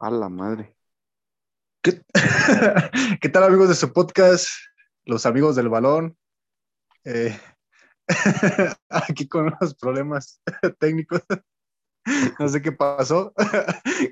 [0.00, 0.74] A la madre.
[1.82, 2.02] ¿Qué,
[3.20, 4.48] ¿Qué tal amigos de su podcast?
[5.04, 6.16] Los amigos del balón.
[7.04, 7.38] Eh,
[8.88, 10.40] aquí con unos problemas
[10.78, 11.20] técnicos.
[12.38, 13.34] No sé qué pasó.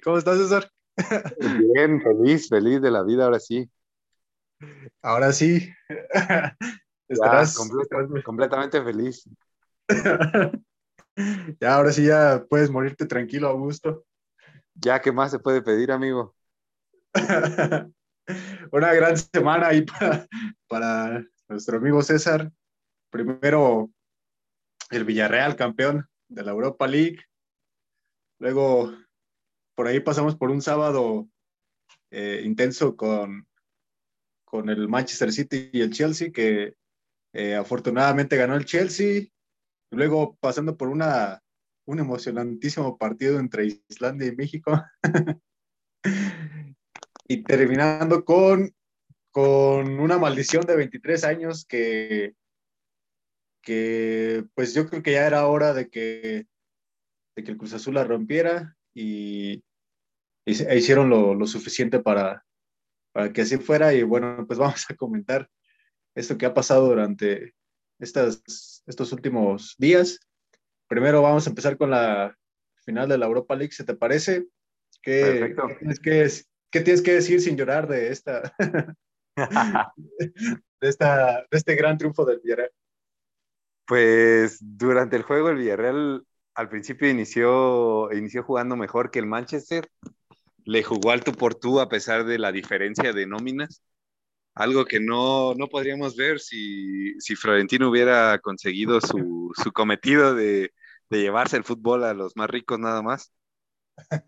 [0.05, 0.71] ¿Cómo estás, César?
[1.39, 3.71] Bien, feliz, feliz de la vida, ahora sí.
[5.01, 5.73] Ahora sí.
[7.09, 9.25] Estarás, completa, completamente feliz.
[11.61, 14.05] ya, ahora sí ya puedes morirte tranquilo, a gusto.
[14.81, 16.37] Ya, ¿qué más se puede pedir, amigo?
[18.73, 19.85] Una gran semana ahí
[20.69, 22.53] para, nuestro amigo César.
[23.11, 23.91] Primero,
[24.91, 27.19] el Villarreal, campeón de la Europa League.
[28.39, 28.93] Luego,
[29.75, 31.29] por ahí pasamos por un sábado
[32.11, 33.49] eh, intenso con,
[34.45, 36.75] con el Manchester City y el Chelsea, que
[37.33, 39.25] eh, afortunadamente ganó el Chelsea.
[39.91, 41.43] Luego pasando por una,
[41.89, 44.85] un emocionantísimo partido entre Islandia y México.
[47.29, 48.75] y terminando con,
[49.31, 52.35] con una maldición de 23 años que,
[53.63, 56.47] que pues yo creo que ya era hora de que,
[57.35, 59.65] de que el Cruz Azul la rompiera y,
[60.45, 62.45] e hicieron lo, lo suficiente para,
[63.13, 63.95] para que así fuera.
[63.95, 65.49] Y bueno, pues vamos a comentar
[66.15, 67.55] esto que ha pasado durante
[67.99, 70.21] estas, estos últimos días.
[70.89, 72.35] Primero vamos a empezar con la
[72.85, 74.47] final de la Europa League, ¿se te parece?
[75.03, 76.29] ¿Qué, ¿qué tienes, que,
[76.71, 78.55] ¿qué tienes que decir sin llorar de esta,
[80.81, 82.71] de esta, de este gran triunfo del Villarreal?
[83.87, 89.89] Pues durante el juego el Villarreal al principio inició, inició jugando mejor que el Manchester.
[90.65, 93.83] Le jugó al tú por tú a pesar de la diferencia de nóminas.
[94.55, 100.73] Algo que no, no podríamos ver si, si, Florentino hubiera conseguido su, su cometido de,
[101.11, 103.33] de, llevarse el fútbol a los más ricos nada más.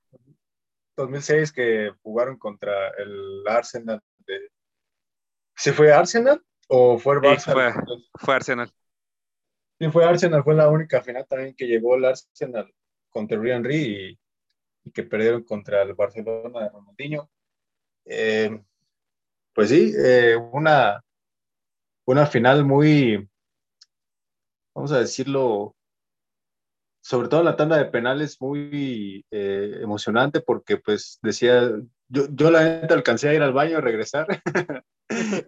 [0.97, 4.50] 2006 que jugaron contra el Arsenal de...
[5.54, 6.43] ¿Se fue Arsenal?
[6.69, 7.53] ¿O fue el Barça?
[8.15, 8.72] fue, Arsenal.
[9.78, 12.72] Sí, fue Arsenal, fue la única final también que llegó el Arsenal
[13.10, 14.19] contra Thierry Henry
[14.84, 17.31] y, que perdieron contra el Barcelona de Ronaldinho.
[18.05, 18.62] Eh,
[19.53, 21.03] pues sí, eh, una,
[22.06, 23.28] una final muy,
[24.78, 25.74] vamos a decirlo,
[27.02, 31.72] sobre todo la tanda de penales muy eh, emocionante porque pues decía,
[32.06, 34.28] yo, yo la neta alcancé a ir al baño, a regresar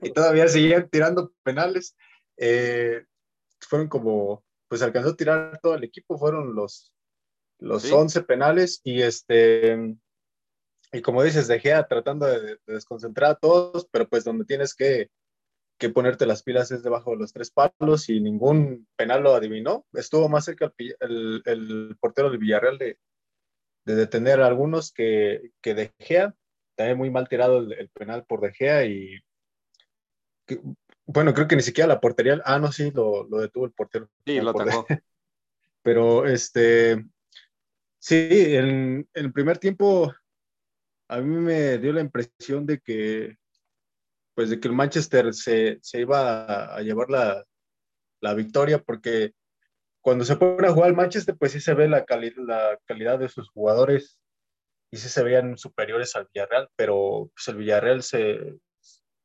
[0.02, 1.96] y todavía seguían tirando penales.
[2.38, 3.04] Eh,
[3.60, 6.92] fueron como, pues alcanzó a tirar todo el equipo, fueron los,
[7.60, 9.94] los 11 penales y este,
[10.92, 15.08] y como dices, De Gea tratando de, desconcentrar a todos, pero pues donde tienes que,
[15.80, 19.86] que, ponerte las pilas es debajo de los tres palos y ningún penal lo adivinó.
[19.92, 22.98] Estuvo más cerca el, el, portero del Villarreal de,
[23.86, 26.34] de, detener a algunos que, que De Gea.
[26.76, 29.18] También muy mal tirado el, el penal por De Gea y
[31.06, 34.08] bueno, creo que ni siquiera la portería, ah, no, sí, lo, lo detuvo el portero.
[34.24, 34.86] Sí, lo atacó.
[35.82, 37.04] Pero, este,
[37.98, 40.14] sí, en, el primer tiempo
[41.08, 43.38] a mí me dio la impresión de que,
[44.34, 47.44] pues, de que el Manchester se, se iba a, llevar la,
[48.20, 49.32] la, victoria, porque
[50.00, 53.28] cuando se pone a jugar el Manchester, pues sí se ve la, la calidad de
[53.28, 54.18] sus jugadores
[54.90, 58.58] y sí se veían superiores al Villarreal, pero pues el Villarreal se,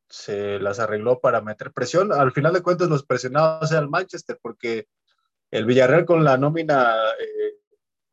[0.09, 2.11] se las arregló para meter presión.
[2.11, 4.87] Al final de cuentas, los presionados era el Manchester, porque
[5.51, 7.55] el Villarreal con la nómina eh,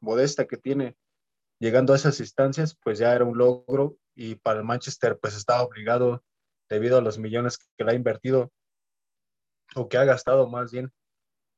[0.00, 0.96] modesta que tiene,
[1.58, 5.62] llegando a esas instancias, pues ya era un logro y para el Manchester pues estaba
[5.62, 6.22] obligado
[6.72, 8.50] debido a los millones que le ha invertido
[9.74, 10.90] o que ha gastado más bien,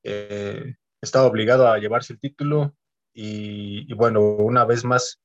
[0.02, 2.74] eh, estaba obligado a llevarse el título
[3.12, 5.22] y, bueno, una vez más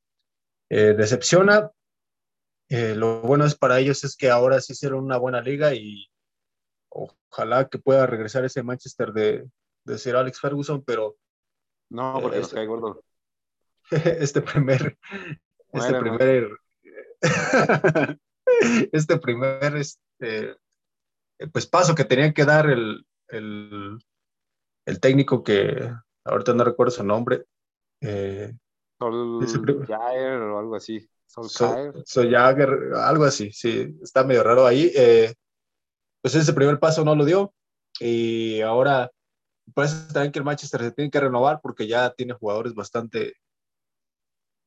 [0.69, 1.71] eh, decepciona.
[2.69, 6.07] Eh, lo bueno es para ellos es que ahora sí hicieron una buena liga y
[6.89, 9.49] ojalá que pueda regresar ese Manchester de,
[9.85, 11.17] de Sir Alex Ferguson, pero...
[11.89, 13.03] No, porque nos cae gordo.
[13.89, 14.99] Este primer...
[15.73, 16.47] este primer...
[18.91, 19.75] este primer...
[19.75, 20.55] Este,
[21.53, 23.97] pues paso que tenía que dar el, el,
[24.85, 25.91] el técnico que
[26.25, 27.45] ahorita no recuerdo su nombre.
[28.01, 28.53] Eh,
[28.99, 29.45] Sol
[29.87, 31.09] Jair o algo así.
[31.25, 31.47] Sol
[32.31, 34.91] Jagger, algo así, sí, está medio raro ahí.
[34.95, 35.33] Eh,
[36.21, 37.53] pues ese primer paso no lo dio
[37.99, 39.11] y ahora
[39.75, 43.35] parece también que el Manchester se tiene que renovar porque ya tiene jugadores bastante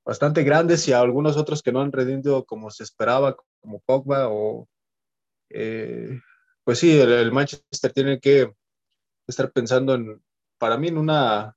[0.04, 4.69] bastante grandes y algunos otros que no han rendido como se esperaba, como Pogba o
[5.50, 6.20] eh,
[6.64, 8.54] pues sí, el, Manchester tiene que
[9.26, 10.22] estar pensando en,
[10.58, 11.56] para mí, en una,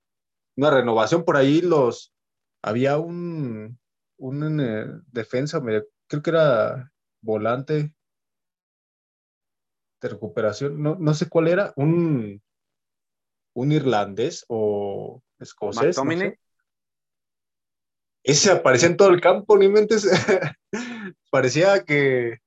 [0.57, 1.23] una renovación.
[1.23, 2.13] Por ahí los,
[2.61, 3.79] había un,
[4.17, 6.91] un eh, defensa, creo que era
[7.21, 7.93] volante
[10.01, 12.41] de recuperación, no, no sé cuál era, un,
[13.53, 15.95] un irlandés o escocés.
[18.25, 20.05] Ese aparecía en todo el campo, ni mentes.
[21.29, 22.39] Parecía que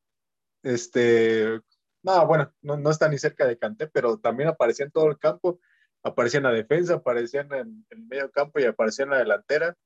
[0.62, 1.60] este
[2.02, 5.60] no, bueno, no, está ni cerca de Canté, pero también aparecía en todo el campo,
[6.02, 9.76] aparecía en la defensa, aparecía en el, medio campo y aparecía en la delantera.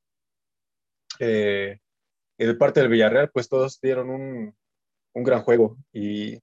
[1.18, 1.78] Eh,
[2.38, 4.54] y de parte del Villarreal, pues todos dieron un,
[5.14, 6.38] gran juego y,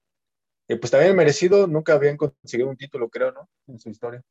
[0.68, 3.48] pues también merecido, nunca habían conseguido un título, creo, ¿no?
[3.66, 4.22] En su historia.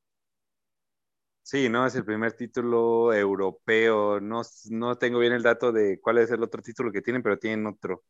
[1.49, 4.19] Sí, no, es el primer título europeo.
[4.19, 7.39] No, no tengo bien el dato de cuál es el otro título que tienen, pero
[7.39, 8.03] tienen otro.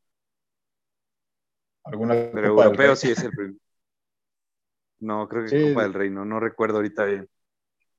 [1.86, 3.58] ¿Alguna Pero europeo sí es el primero.
[5.00, 7.30] No, creo que Copa del Reino, no recuerdo ahorita bien.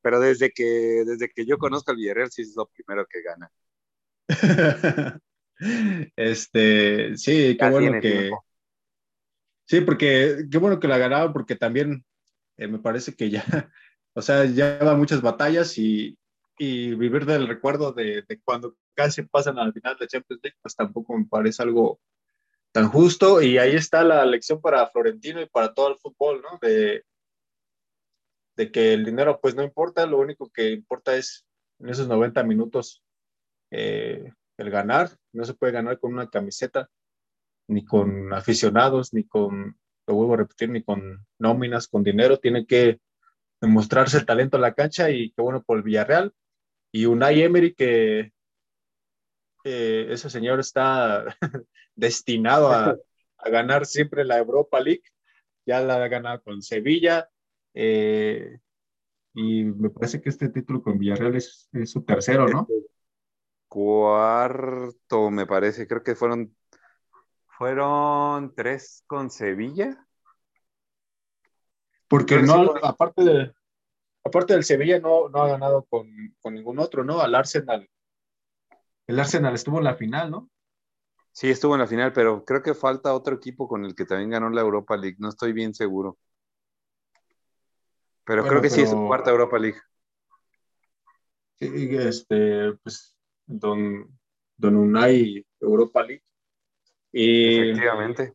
[0.02, 3.50] Pero desde que, desde que yo conozco al Villarreal, sí es lo primero que gana.
[6.16, 8.30] este, sí, qué bueno que.
[9.64, 12.04] Sí, porque qué bueno que la ganaba, porque también
[12.58, 13.42] eh, me parece que ya,
[14.20, 16.16] o sea, ya va muchas batallas y,
[16.58, 20.76] y vivir del recuerdo de, de, cuando casi pasan al final de Champions League, pues
[20.76, 21.98] tampoco me parece algo,
[22.70, 23.40] tan justo.
[23.40, 26.58] Y ahí está la lección para Florentino y para todo el fútbol, ¿no?
[26.60, 27.02] De,
[28.56, 31.46] de que el dinero pues no importa, lo único que importa es
[31.78, 33.02] en esos 90 minutos
[33.70, 36.90] eh, el ganar, no se puede ganar con una camiseta,
[37.68, 42.66] ni con aficionados, ni con, lo vuelvo a repetir, ni con nóminas, con dinero, tiene
[42.66, 43.00] que
[43.60, 46.32] demostrarse el talento en la cancha y qué bueno por el Villarreal.
[46.92, 48.32] Y Unai Emery que
[49.64, 51.36] ese señor está
[51.94, 52.96] destinado a,
[53.44, 55.02] ganar siempre la Europa League.
[55.66, 57.30] Ya la ha ganado con Sevilla.
[57.74, 58.58] Eh,
[59.34, 62.66] y me parece que este título con Villarreal es, su tercero, ¿no?
[63.68, 65.86] Cuarto, me parece.
[65.86, 66.54] Creo que fueron,
[67.46, 70.06] fueron tres con Sevilla.
[72.10, 73.54] Porque no, aparte, de,
[74.22, 76.10] aparte del Sevilla, no, no ha ganado con,
[76.42, 77.20] con ningún otro, ¿no?
[77.20, 77.88] Al Arsenal
[79.10, 80.48] el Arsenal estuvo en la final, ¿no?
[81.32, 84.30] Sí, estuvo en la final, pero creo que falta otro equipo con el que también
[84.30, 85.16] ganó la Europa League.
[85.18, 86.16] No estoy bien seguro.
[88.24, 89.80] Pero creo que sí es su cuarta Europa League.
[91.58, 94.16] Sí, este, pues, Don,
[94.56, 96.22] Don Unai Europa League.
[97.10, 98.34] Y, Efectivamente.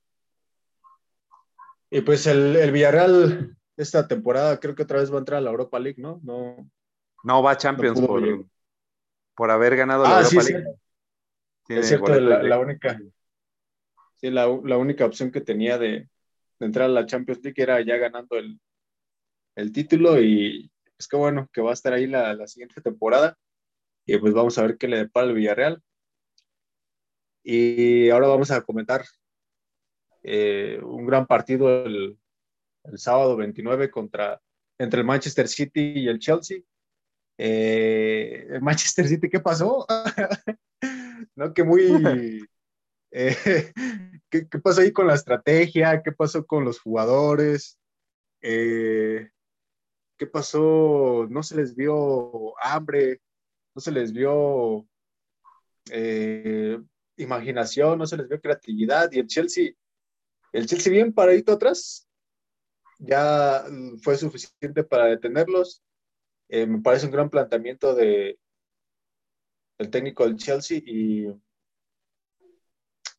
[1.89, 5.51] Y pues el, Villarreal esta temporada creo que otra vez va a entrar a la
[5.51, 6.20] Europa League, ¿no?
[6.24, 6.70] No,
[7.24, 8.46] no va a Champions por,
[9.36, 10.67] por haber ganado la ah, Europa sí, League.
[11.70, 13.00] es cierto, la, única,
[14.15, 16.10] sí, la, única opción que tenía de,
[16.60, 21.62] entrar a la Champions League era ya ganando el, título y es que bueno, que
[21.62, 23.38] va a estar ahí la, siguiente temporada
[24.05, 25.82] y pues vamos a ver qué le depara el Villarreal.
[27.44, 29.05] Y ahora vamos a comentar
[30.24, 32.17] eh, un gran partido el,
[32.92, 34.42] el, sábado 29 contra,
[34.77, 36.60] entre el Manchester City y el Chelsea.
[37.38, 39.86] Eh, Manchester City, ¿qué pasó?
[41.36, 42.48] no, que muy...
[43.18, 43.72] Eh,
[44.30, 46.04] ¿qué, pasó ahí con la estrategia?
[46.04, 47.80] ¿Qué pasó con los jugadores?
[48.42, 49.30] Eh,
[50.18, 51.25] ¿Qué pasó?
[51.30, 53.22] ¿No se les vio hambre?
[53.74, 54.86] ¿No se les vio
[57.15, 58.00] imaginación?
[58.00, 59.10] ¿No se les vio creatividad?
[59.13, 59.72] Y el Chelsea
[60.56, 62.08] el Chelsea bien paradito atrás,
[62.99, 63.65] ya
[64.01, 65.83] fue suficiente para detenerlos.
[66.49, 68.37] Eh, me parece un gran planteamiento de
[69.77, 71.27] el técnico del Chelsea y,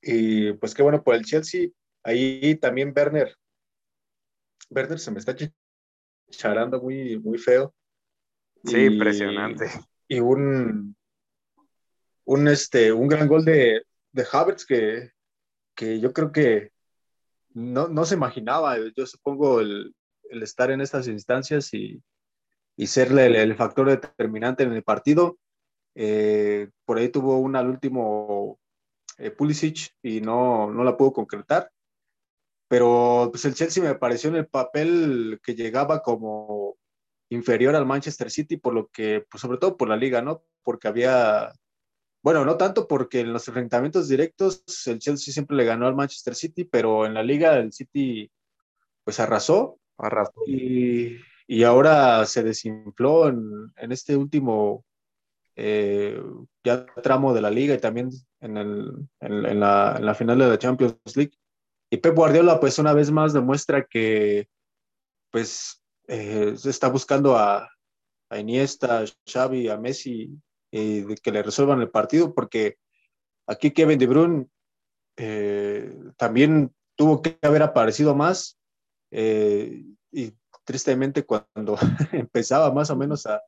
[0.02, 1.68] y pues qué bueno por el Chelsea.
[2.02, 3.36] Ahí también Werner.
[4.70, 5.34] Werner se me está
[6.30, 7.74] charando muy, muy feo.
[8.64, 9.70] Sí, impresionante.
[10.08, 10.96] Y un,
[12.24, 15.10] un, este, un gran gol de, de Havertz que,
[15.74, 16.72] que yo creo que
[17.56, 19.94] no, no se imaginaba, yo supongo, el,
[20.30, 22.02] el, estar en estas instancias y,
[22.76, 25.38] y ser el, el, factor determinante en el partido.
[25.94, 28.60] Eh, por ahí tuvo una al último
[29.16, 31.70] eh, Pulisic y no, no la pudo concretar.
[32.68, 36.76] Pero pues el Chelsea me pareció en el papel que llegaba como
[37.30, 40.42] inferior al Manchester City, por lo que, pues sobre todo por la liga, ¿no?
[40.62, 41.52] Porque había
[42.26, 46.34] bueno, no tanto porque en los enfrentamientos directos el Chelsea siempre le ganó al Manchester
[46.34, 48.28] City, pero en la liga el City
[49.04, 49.78] pues arrasó.
[49.96, 50.32] Arrasó.
[50.44, 54.84] Y, y ahora se desinfló en, en este último
[55.54, 56.20] eh,
[56.64, 60.40] ya tramo de la liga y también en, el, en, en, la, en, la, final
[60.40, 61.38] de la Champions League.
[61.90, 64.48] Y Pep Guardiola pues una vez más demuestra que
[65.30, 67.70] pues eh, está buscando a,
[68.30, 70.36] a Iniesta, a Xavi, a Messi
[70.72, 72.78] eh, de que le resuelvan el partido, porque
[73.46, 74.46] aquí Kevin De Bruyne
[75.16, 78.58] eh, también tuvo que haber aparecido más
[79.10, 81.78] eh, y tristemente cuando
[82.12, 83.40] empezaba más o menos a,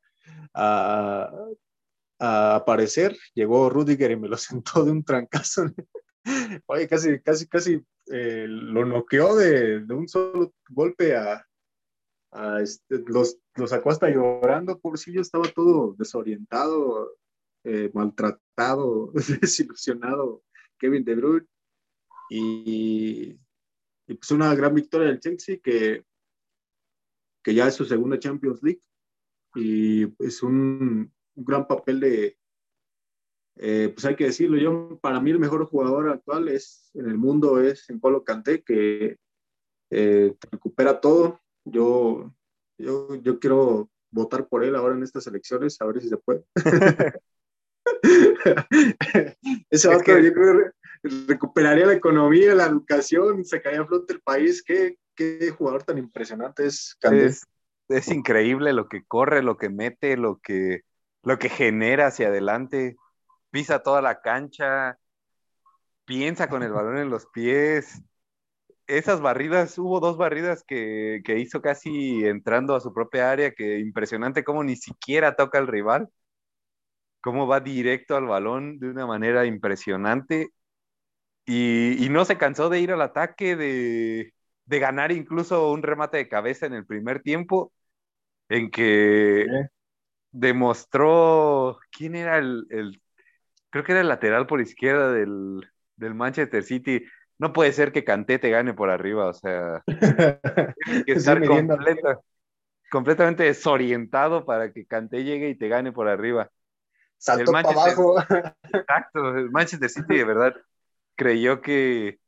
[2.21, 5.67] aparecer, llegó Rudiger y me lo sentó de un trancazo.
[6.67, 11.48] Oye, casi, casi, casi eh, lo noqueó de, de, un solo golpe a,
[12.61, 17.17] este, los, los sacó hasta llorando, pobrecillo, estaba todo desorientado,
[17.65, 20.43] eh, maltratado, desilusionado
[20.79, 21.47] Kevin De Bruyne.
[22.31, 23.39] Y,
[24.07, 26.05] pues una gran victoria del Chelsea que,
[27.43, 28.81] que ya es su segunda Champions League
[29.55, 32.39] y es un, un gran papel de,
[33.61, 37.19] eh, pues hay que decirlo, yo para mí el mejor jugador actual es en el
[37.19, 39.19] mundo es en Polo Canté que
[39.91, 42.33] eh, recupera todo, yo,
[42.79, 46.45] yo, yo quiero votar por él ahora en estas elecciones, a ver si se puede.
[49.71, 50.23] Ese vato, que...
[50.23, 50.73] yo creo
[51.03, 54.63] recuperaría la economía, la educación, se caería a flote el país.
[54.63, 57.47] ¿Qué, qué jugador tan impresionante es Es,
[57.89, 60.83] es, increíble lo que corre, lo que mete, lo que,
[61.23, 62.97] lo que genera hacia adelante.
[63.51, 64.99] Pisa toda la cancha,
[66.05, 68.03] piensa con el balón en los pies
[68.89, 73.79] esas barridas, hubo dos barridas que, que, hizo casi entrando a su propia área, que
[73.81, 76.09] impresionante cómo ni siquiera toca al rival,
[77.21, 80.51] cómo va directo al balón de una manera impresionante.
[81.47, 84.35] Y, y no se cansó de ir al ataque, de,
[84.67, 87.73] de, ganar incluso un remate de cabeza en el primer tiempo,
[88.49, 89.47] en que
[90.33, 93.03] demostró quién era el, el,
[93.71, 95.67] creo que era el lateral por izquierda del,
[95.97, 97.05] del Manchester City
[97.39, 102.21] no puede ser que Canté te gane por arriba, o sea, tienes que estar completa,
[102.91, 106.51] completamente desorientado para que Canté llegue y te gane por arriba.
[107.17, 108.21] Saltó para abajo.
[108.73, 110.55] Exacto, el Manchester City de verdad
[111.15, 112.19] creyó que,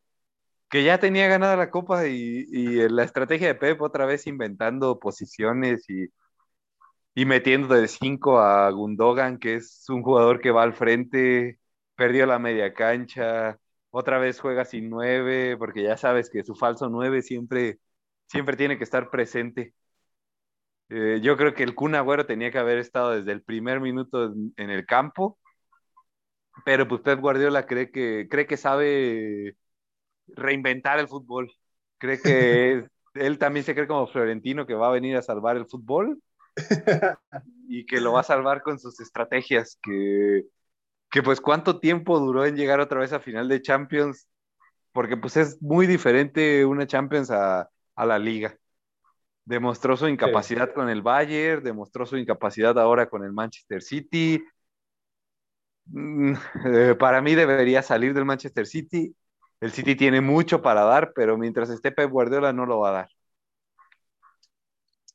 [0.69, 4.99] que ya tenía ganada la copa y, y, la estrategia de Pep otra vez inventando
[4.99, 6.09] posiciones y,
[7.15, 11.59] y metiendo de 5 a Gundogan, que es un jugador que va al frente,
[11.95, 13.59] perdió la media cancha,
[13.91, 17.79] otra vez juega sin nueve, porque ya sabes que su falso nueve siempre,
[18.29, 19.75] siempre tiene que estar presente.
[20.89, 24.27] Eh, yo creo que el Kun Agüero tenía que haber estado desde el primer minuto
[24.27, 25.39] en, en el campo,
[26.65, 29.57] pero pues Pep Guardiola cree que, cree que sabe
[30.29, 31.53] reinventar el fútbol.
[31.99, 35.67] Cree que él también se cree como Florentino que va a venir a salvar el
[35.67, 36.23] fútbol
[37.69, 40.45] y que lo va a salvar con sus estrategias, que
[41.11, 44.29] que pues cuánto tiempo duró en llegar otra vez a final de Champions,
[44.93, 48.57] porque pues es muy diferente una Champions a, a la liga.
[49.45, 50.75] Demostró su incapacidad sí.
[50.75, 54.43] con el Bayern, demostró su incapacidad ahora con el Manchester City.
[55.87, 56.35] Mm,
[56.99, 59.15] para mí debería salir del Manchester City.
[59.61, 62.93] El City tiene mucho para dar, pero mientras esté Pep Guardiola no lo va a
[62.93, 63.09] dar.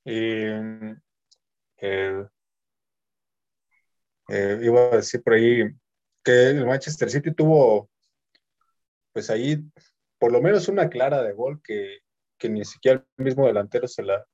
[0.05, 0.95] Eh,
[4.29, 5.63] eh, iba a decir por ahí,
[6.25, 7.89] que el Manchester City tuvo,
[9.13, 9.63] pues ahí,
[10.19, 11.99] por lo menos una clara de gol que,
[12.37, 14.25] que ni siquiera el mismo delantero se la,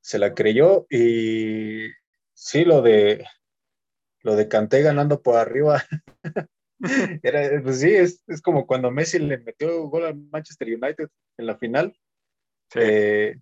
[0.00, 0.86] se la creyó.
[0.88, 1.88] Y
[2.32, 3.26] sí, lo de,
[4.22, 5.82] lo de Canté ganando por arriba,
[6.80, 11.96] pues sí, es, como cuando Messi le metió gol al Manchester United en la final.
[12.74, 13.36] Eh,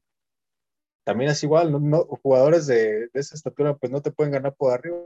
[1.04, 2.04] también es igual, ¿no?
[2.22, 4.98] jugadores de, esa estatura pues no te pueden ganar por arriba.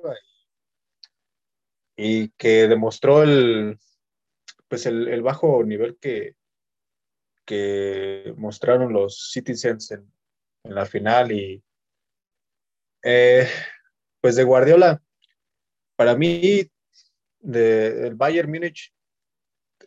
[2.03, 3.79] Y, que demostró el,
[4.69, 6.35] pues el, bajo nivel que,
[7.45, 10.11] que mostraron los Citizens en,
[10.65, 11.63] en la final y
[13.03, 13.49] eh,
[14.21, 15.03] pues de Guardiola,
[15.97, 16.71] para mí
[17.41, 18.93] de, el Bayern Múnich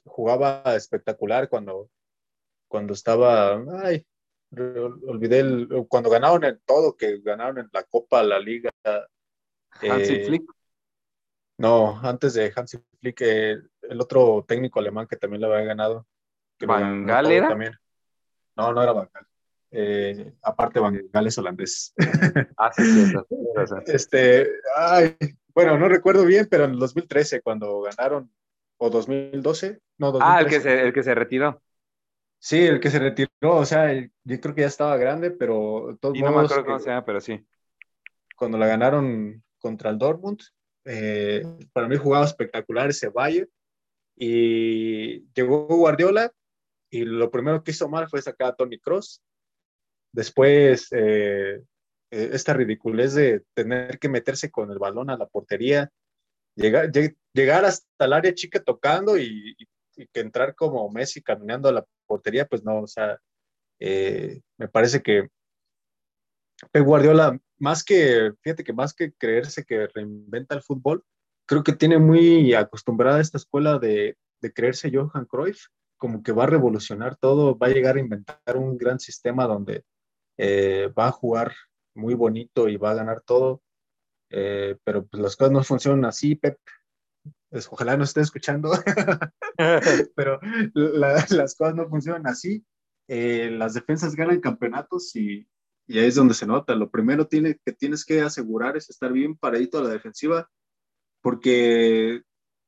[0.05, 1.89] jugaba espectacular cuando,
[2.67, 4.05] cuando estaba, ay,
[5.07, 8.71] olvidé el, cuando ganaron en todo, que ganaron en la Copa, la Liga.
[9.81, 10.43] Hansi eh, Flick.
[11.63, 16.05] No, antes de Hansi Flick, eh, el otro técnico alemán que también lo había ganado.
[16.67, 17.47] ¿Van era?
[17.47, 17.71] También.
[18.57, 19.09] No, no era Van
[19.71, 21.93] eh, aparte, Van Gaal es holandés.
[22.57, 23.15] Ah, sí, sí,
[23.85, 25.15] Este, ay,
[25.55, 28.29] bueno, no recuerdo bien, pero en el 2013, cuando ganaron,
[28.75, 30.21] o 2012, no, 2013.
[30.21, 31.61] Ah, el que, se, el que se retiró.
[32.39, 36.17] Sí, el que se retiró, o sea, yo creo que ya estaba grande, pero todos
[36.17, 37.41] y no me acuerdo cómo se llama, pero sí.
[38.35, 40.41] Cuando la ganaron contra el Dortmund,
[40.85, 43.49] eh, para mí jugaba espectacular ese Bayern,
[44.15, 46.31] y llegó Guardiola,
[46.91, 49.21] y lo primero que hizo mal fue sacar a Tony Cross.
[50.11, 51.63] Después, eh,
[52.11, 55.89] eh, esta ridiculez de tener que meterse con el balón a la portería,
[56.55, 56.91] llegar,
[57.33, 59.55] llegar hasta el área chica tocando y,
[59.95, 63.19] que entrar como Messi caminando a la portería, pues no, o sea,
[63.79, 65.29] eh, me parece que
[66.71, 71.05] Pep Guardiola, más que, fíjate que más que creerse que reinventa el fútbol,
[71.47, 75.67] creo que tiene muy acostumbrada esta escuela de, de creerse Johan Cruyff,
[75.97, 79.85] como que va a revolucionar todo, va a llegar a inventar un gran sistema donde
[80.37, 81.53] eh, va a jugar
[81.95, 83.63] muy bonito y va a ganar todo,
[84.29, 86.59] eh, pero pues las cosas no funcionan así, Pep.
[87.49, 88.71] Pues, ojalá no esté escuchando,
[90.15, 90.39] pero
[90.73, 92.65] las cosas no funcionan así.
[93.07, 95.47] Eh, las defensas ganan campeonatos y,
[95.87, 96.75] y, ahí es donde se nota.
[96.75, 100.49] Lo primero tiene, que tienes que asegurar es estar bien paradito a la defensiva,
[101.21, 102.21] porque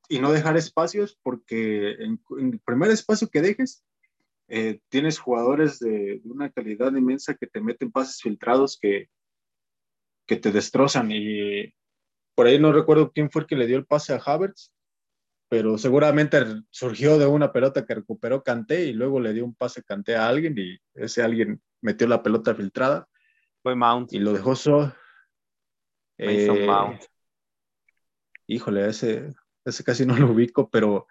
[0.08, 3.84] y no dejar espacios, porque en, el primer espacio que dejes,
[4.48, 9.08] eh, tienes jugadores de, una calidad inmensa que te meten pases filtrados que,
[10.26, 11.10] que te destrozan.
[11.10, 11.74] Y
[12.34, 14.72] por ahí no recuerdo quién fue el que le dio el pase a Havertz,
[15.48, 16.38] pero seguramente
[16.70, 20.28] surgió de una pelota que recuperó Canté y luego le dio un pase Canté a
[20.28, 23.08] alguien y ese alguien metió la pelota filtrada.
[23.62, 24.12] Fue Mount.
[24.12, 24.94] Y lo dejó solo.
[26.18, 27.02] Eh, Mount.
[28.46, 29.34] Híjole, ese,
[29.64, 31.06] ese casi no lo ubico, pero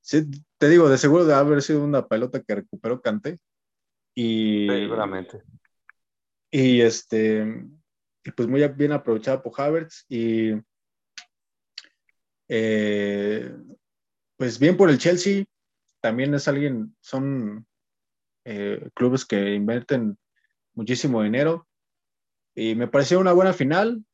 [0.00, 3.38] sí, te digo, de seguro de haber sido una pelota que recuperó Canté.
[4.14, 5.42] Y, Seguramente.
[6.50, 7.66] Y este,
[8.36, 10.52] pues muy bien aprovechada por Havertz y
[12.48, 13.52] eh,
[14.36, 15.44] pues bien por el Chelsea,
[16.00, 17.66] también es alguien, son
[18.44, 20.18] eh, clubes que invierten
[20.74, 21.66] muchísimo dinero.
[22.54, 24.04] Y me pareció una buena final,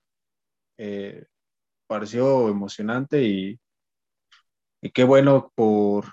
[0.79, 1.27] eh,
[1.87, 3.61] pareció emocionante y
[4.83, 6.07] y qué bueno por,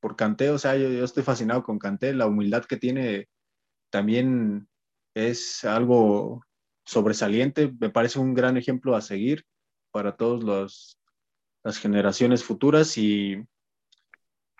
[0.00, 3.28] por Canté, o sea, yo, estoy fascinado con Canté, la humildad que tiene
[3.90, 4.68] también
[5.14, 6.44] es algo
[6.84, 9.44] sobresaliente, me parece un gran ejemplo a seguir
[9.90, 10.96] para todas
[11.64, 13.42] las generaciones futuras y,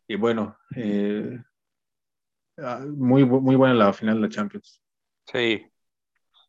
[0.09, 1.39] y bueno, eh,
[2.57, 4.81] muy, muy buena la final de la Champions.
[5.27, 5.67] Sí,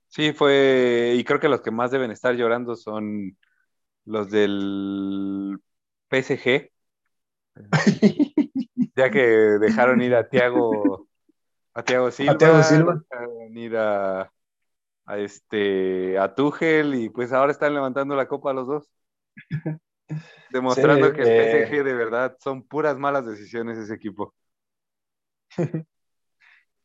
[0.08, 3.38] sí, fue, y creo que los que más deben estar llorando son
[4.06, 5.60] los del
[6.10, 6.72] PSG,
[8.96, 9.20] ya que
[9.60, 11.08] dejaron ir a Tiago
[11.74, 13.04] a Tiago Silva, a Thiago Silva.
[13.52, 14.32] ir a,
[15.18, 18.90] este a Tuchel y pues ahora están levantando la copa a los dos.
[20.50, 21.84] Demostrando que el PSG eh.
[21.84, 24.34] de verdad son puras malas decisiones ese equipo.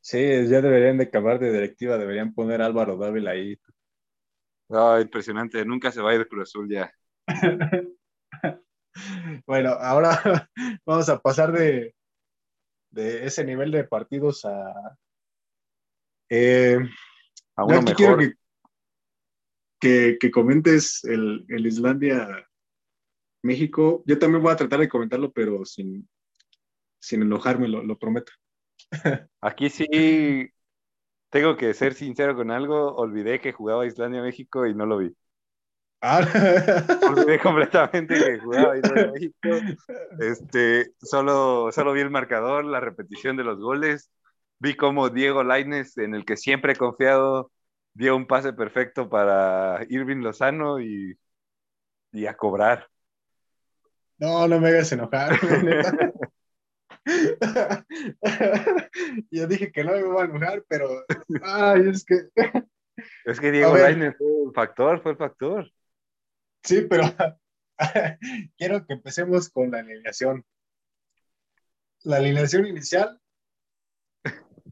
[0.02, 3.56] Sí, ya deberían de acabar de directiva, deberían poner a Álvaro Dávila ahí.
[5.00, 6.92] impresionante, nunca se va a ir Cruz Azul ya.
[9.46, 10.50] Bueno, ahora
[10.86, 11.94] vamos a pasar de,
[12.90, 14.98] de ese nivel de partidos a,
[16.28, 16.78] eh,
[17.56, 17.96] a uno mejor.
[17.96, 18.18] Quiero
[19.80, 22.46] que, que, comentes el, el, Islandia
[23.42, 24.02] México.
[24.06, 26.06] Yo también voy a tratar de comentarlo, pero sin,
[27.00, 28.32] sin enojarme, lo, lo prometo.
[29.40, 30.50] Aquí sí
[31.30, 32.94] tengo que ser sincero con algo.
[32.94, 35.16] Olvidé que jugaba Islandia México y no lo vi.
[36.00, 36.20] Ah.
[37.08, 39.34] Olvidé completamente que jugaba en México.
[40.20, 44.10] Este, solo, solo vi el marcador, la repetición de los goles.
[44.58, 47.50] Vi cómo Diego Laines, en el que siempre he confiado,
[47.94, 51.18] dio un pase perfecto para Irving Lozano y,
[52.12, 52.88] y a cobrar.
[54.18, 55.38] No, no me hagas enojar.
[59.30, 61.04] Yo dije que no me iba a enojar, pero
[61.42, 62.28] ay, es que.
[63.24, 65.70] Es que Diego Lainez fue el factor, fue el factor.
[66.62, 67.02] Sí, pero
[68.56, 70.44] quiero que empecemos con la alineación.
[72.04, 73.18] La alineación inicial.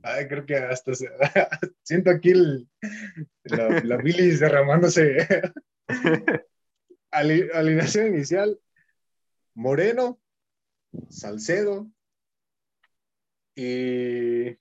[0.02, 0.92] Ay, creo que hasta
[1.82, 2.32] siento aquí
[3.44, 5.26] la, la bilis derramándose.
[7.10, 8.58] alineación inicial.
[9.54, 10.20] Moreno,
[11.08, 11.90] Salcedo
[13.60, 14.58] y...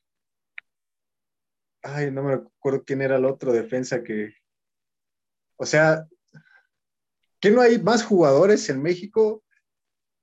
[1.81, 4.33] Ay, no me acuerdo quién era el otro defensa que...
[5.55, 6.05] O sea,
[7.39, 9.43] ¿qué no hay más jugadores en México?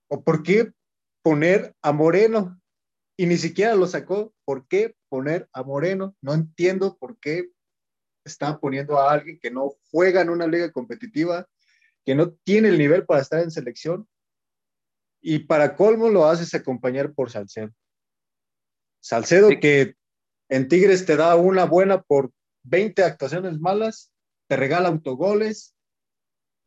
[0.09, 0.73] ¿O por qué
[1.23, 2.61] poner a Moreno?
[3.17, 4.35] Y ni siquiera lo sacó.
[4.45, 6.15] ¿Por qué poner a Moreno?
[6.21, 7.51] No entiendo por qué
[8.25, 11.49] está poniendo a alguien que no juega en una liga competitiva,
[12.05, 14.07] que no tiene el nivel para estar en selección
[15.23, 17.73] y para colmo lo haces acompañar por Salcedo.
[19.07, 19.95] Salcedo que
[20.49, 22.33] en Tigres te da una buena por
[22.65, 24.11] 20 actuaciones malas,
[24.49, 25.77] te regala autogoles,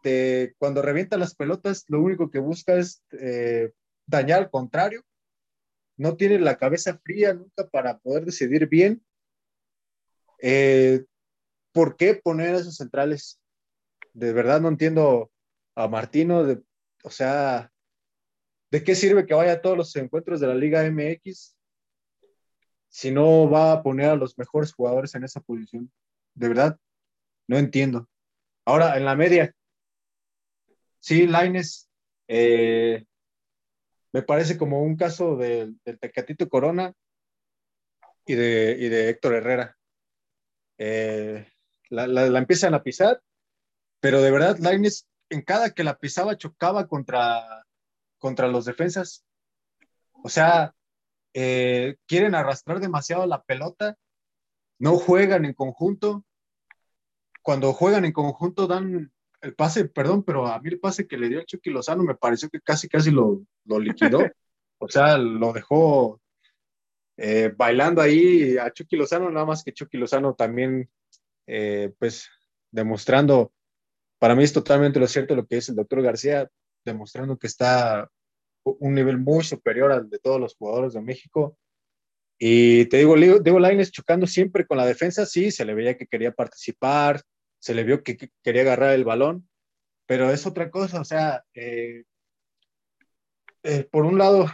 [0.03, 3.73] te, cuando revienta las pelotas lo único que busca es eh,
[4.05, 5.03] dañar al contrario,
[5.97, 9.03] no tiene la cabeza fría nunca para poder decidir bien.
[10.41, 11.03] Eh,
[11.73, 13.41] ¿Por qué poner a esos centrales?
[14.13, 15.29] De verdad no entiendo
[15.75, 16.63] a Martino, de,
[17.03, 17.69] o sea,
[18.71, 21.58] ¿De qué sirve que vaya a todos los encuentros de la Liga MX
[22.89, 25.91] si no va a poner a los mejores jugadores en esa posición?
[26.33, 26.77] De verdad,
[27.47, 28.09] no entiendo.
[28.65, 29.53] Ahora, en la media,
[30.99, 31.89] sí, Laines,
[32.27, 33.05] eh,
[34.11, 36.93] me parece como un caso del Tecatito Corona
[38.25, 39.77] y de, de Héctor Herrera.
[40.77, 41.47] Eh,
[41.89, 43.21] la, la, empiezan a pisar,
[43.99, 47.65] pero de verdad, Laines, en cada que la pisaba, chocaba contra
[48.19, 49.25] contra los defensas.
[50.23, 50.75] O sea,
[51.33, 53.97] eh, quieren arrastrar demasiado la pelota,
[54.79, 56.23] no juegan en conjunto.
[57.41, 59.11] Cuando juegan en conjunto dan
[59.41, 62.15] el pase, perdón, pero a mí el pase que le dio el Chucky Lozano me
[62.15, 64.19] pareció que casi, casi lo, lo liquidó.
[64.79, 66.21] o sea, lo dejó
[67.17, 70.89] eh, bailando ahí a Chucky Lozano, nada más que Chucky Lozano también,
[71.47, 72.29] eh, pues,
[72.71, 73.51] demostrando,
[74.19, 76.49] para mí es totalmente lo cierto lo que dice el doctor García,
[76.85, 78.09] demostrando que está
[78.63, 81.57] un nivel muy superior al de todos los jugadores de México.
[82.37, 86.07] Y te digo, Diego Lainez chocando siempre con la defensa, sí, se le veía que
[86.07, 87.21] quería participar,
[87.59, 89.49] se le vio que, quería agarrar el balón,
[90.05, 92.03] pero es otra cosa, o sea, eh,
[93.63, 94.47] eh, por un lado,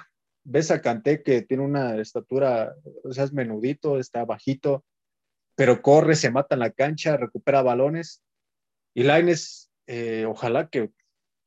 [0.43, 4.83] ves a Canté que tiene una estatura, o sea, es menudito, está bajito,
[5.55, 8.23] pero corre, se mata en la cancha, recupera balones.
[8.93, 10.91] Y Lainez, eh, ojalá que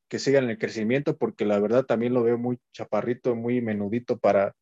[0.09, 4.19] que sigan en el crecimiento, porque la verdad también lo veo muy chaparrito, muy menudito
[4.19, 4.55] para,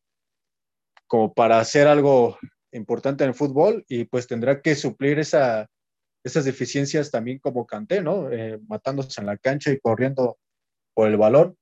[1.07, 2.37] como para hacer algo
[2.71, 5.69] importante en el fútbol y pues tendrá que suplir esa,
[6.23, 8.31] esas deficiencias también como Canté, ¿no?
[8.31, 10.37] Eh, matándose en la cancha y corriendo
[10.93, 11.57] por el balón.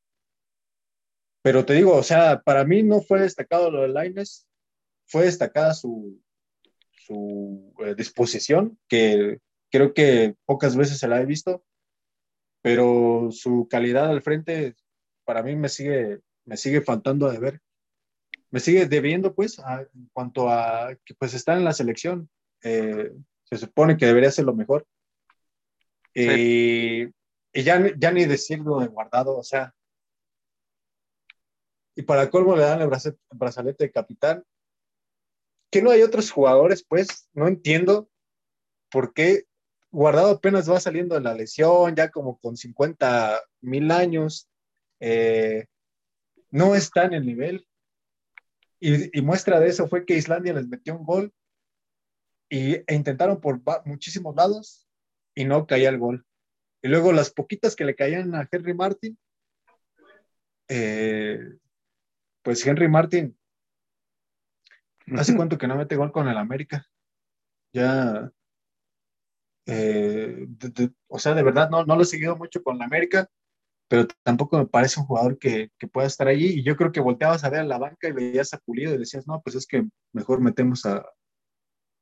[1.41, 4.47] Pero te digo, o sea, para mí no fue destacado lo de Laines,
[5.05, 6.19] fue destacada su,
[7.05, 9.37] su eh, disposición, que
[9.69, 11.63] creo que pocas veces se la he visto,
[12.65, 14.75] pero su calidad al frente
[15.23, 17.61] para mí me sigue, me sigue faltando de ver.
[18.49, 22.27] Me sigue debiendo, pues, en cuanto a que pues está en la selección.
[22.63, 23.11] Eh,
[23.43, 24.87] se supone que debería ser lo mejor.
[26.11, 27.05] Y,
[27.53, 29.71] ya, ya ni decirlo de guardado, o sea.
[31.95, 32.89] Y para colmo le dan el
[33.29, 34.43] brazalete de capitán.
[35.69, 38.09] Que no hay otros jugadores, pues, no entiendo
[38.89, 39.45] por qué
[39.95, 44.49] Guardado apenas va saliendo de la lesión, ya como con 50 mil años,
[44.99, 45.67] eh,
[46.51, 47.65] no está en el nivel.
[48.81, 51.33] Y, muestra de eso fue que Islandia les metió un gol
[52.49, 54.85] y, e intentaron por muchísimos lados
[55.33, 56.25] y no caía el gol.
[56.81, 59.17] Y luego las poquitas que le caían a Henry Martin,
[60.67, 61.39] eh,
[62.41, 63.39] pues Henry Martin,
[65.17, 66.85] ¿hace cuánto que no mete gol con el América?
[67.71, 68.29] Ya
[69.65, 70.47] eh,
[71.07, 73.29] o sea, de verdad no, no lo he seguido mucho con la América,
[73.87, 76.59] pero tampoco me parece un jugador que, que, pueda estar allí.
[76.59, 78.97] Y yo creo que volteabas a ver a la banca y veías a Pulido y
[78.97, 81.05] decías, no, pues es que mejor metemos a,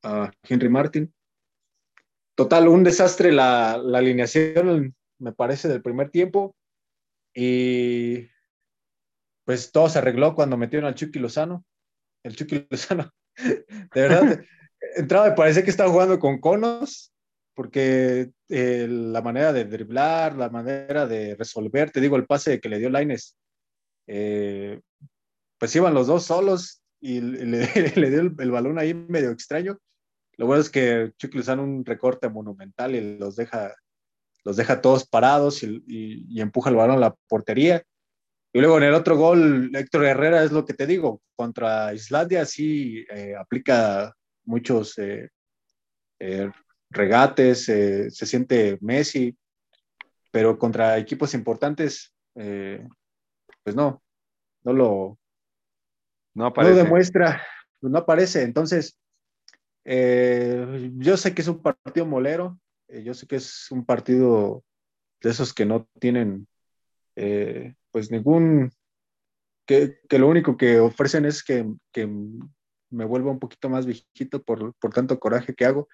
[0.03, 1.13] a Henry Martin.
[2.35, 6.55] Total, un desastre la, la, alineación, me parece, del primer tiempo.
[7.35, 8.27] Y
[9.45, 11.65] pues todo se arregló cuando metieron al Chucky Lozano.
[12.23, 14.41] El Chucky Lozano, de verdad,
[14.95, 17.12] entraba y parece que estaba jugando con conos
[17.53, 22.69] porque eh, la manera de driblar, la manera de resolver, te digo, el pase que
[22.69, 23.37] le dio Laines
[24.07, 24.81] eh,
[25.57, 29.77] pues iban los dos solos y le, dio el, balón ahí medio extraño.
[30.37, 33.73] Lo bueno es que Chucky Lozano un recorte monumental y los deja,
[34.43, 37.83] los deja todos parados y, empuja el balón a la portería.
[38.51, 42.45] Y luego en el otro gol, Héctor Herrera es lo que te digo, contra Islandia
[42.45, 44.13] sí eh, aplica
[44.45, 45.29] muchos eh,
[46.19, 46.51] eh,
[46.93, 49.35] regates, se siente Messi,
[50.31, 54.01] pero contra equipos importantes, pues no,
[54.63, 55.19] no lo,
[56.33, 57.43] no, demuestra,
[57.81, 58.43] no aparece.
[58.43, 58.97] Entonces,
[59.85, 64.63] eh, yo sé que es un partido molero, eh, yo sé que es un partido
[65.21, 66.47] de esos que no tienen,
[67.15, 68.71] eh, pues ningún,
[69.65, 71.65] que, lo único que ofrecen es que,
[72.93, 75.87] me vuelva un poquito más viejito por, tanto coraje que hago.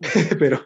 [0.38, 0.64] pero,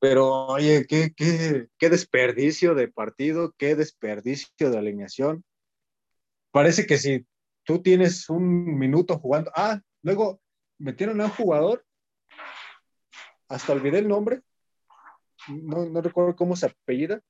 [0.00, 5.44] pero, oye, qué, qué desperdicio de partido, qué desperdicio de alineación.
[6.50, 7.26] Parece que si
[7.68, 9.52] tú tienes un minuto jugando.
[9.54, 10.40] Ah, luego
[10.78, 11.84] metieron a un jugador,
[13.46, 14.40] hasta olvidé el nombre,
[15.48, 17.20] no, no recuerdo cómo se apellida,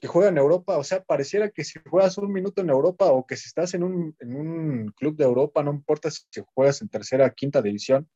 [0.00, 0.76] que juega en Europa.
[0.78, 3.82] O sea, pareciera que si juegas un minuto en Europa o que si estás en
[3.82, 8.08] un, en un club de Europa, no importa si juegas en tercera, quinta división,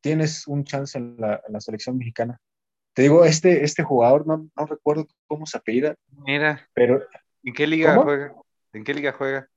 [0.00, 2.40] tienes un chance en la, en la selección mexicana.
[2.94, 5.94] Te digo, este, este jugador, no, no, recuerdo cómo se apellida.
[6.26, 6.68] Mira.
[6.74, 7.02] Pero,
[7.42, 8.34] ¿En qué liga juega?
[8.72, 9.48] ¿En qué liga juega?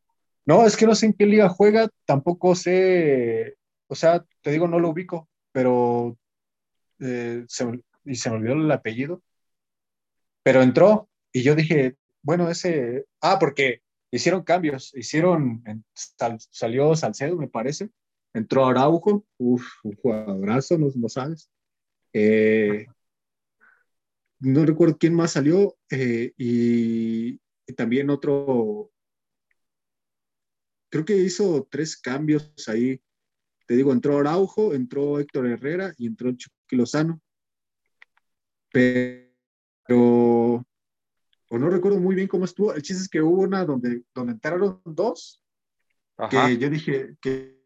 [0.46, 3.56] No, es que no sé en qué liga juega, tampoco sé,
[3.88, 6.18] o sea, te digo, no lo ubico, pero
[7.00, 9.22] eh, se, y se me olvidó el apellido,
[10.44, 15.64] pero entró y yo dije, bueno, ese, ah, porque hicieron cambios, hicieron,
[16.52, 17.90] salió Salcedo, me parece,
[18.34, 21.50] entró Araujo, uf, un jugadorazo, no, no sabes.
[22.14, 22.86] Eh,
[24.40, 27.40] no recuerdo quién más salió eh, y,
[27.76, 28.92] también otro,
[30.90, 33.02] creo que hizo tres cambios ahí.
[33.66, 36.78] Te digo, entró Araujo, entró Héctor Herrera y entró Chucky.
[38.72, 39.33] Pero,
[39.90, 40.64] o
[41.52, 42.74] no recuerdo muy bien cómo estuvo.
[42.74, 45.42] El chiste es que hubo una donde, donde entraron dos,
[46.30, 47.62] que yo dije que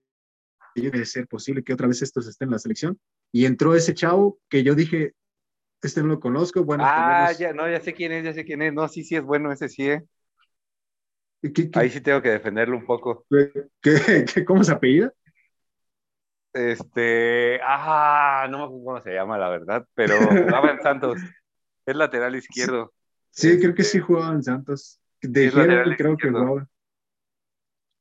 [0.76, 3.00] debe ser posible que otra vez estos estén en la selección.
[3.32, 5.14] Y entró ese chavo que yo dije,
[5.82, 6.64] este no lo conozco.
[6.64, 8.74] Bueno, ah, ya, no, ya sé quién es, ya sé quién es.
[8.74, 10.04] No, sí, sí es bueno, ese sí, ¿eh?
[11.74, 13.26] Ahí sí tengo que defenderlo un poco.
[13.82, 15.14] ¿Qué, cómo se apellida?
[16.54, 20.16] Este, ah, no me acuerdo cómo se llama, la verdad, pero
[20.62, 21.20] jugaba en Santos.
[21.88, 22.94] Es lateral izquierdo.
[23.32, 25.00] Sí, creo que sí jugaba en Santos.
[25.22, 26.68] De lateral creo que jugaba.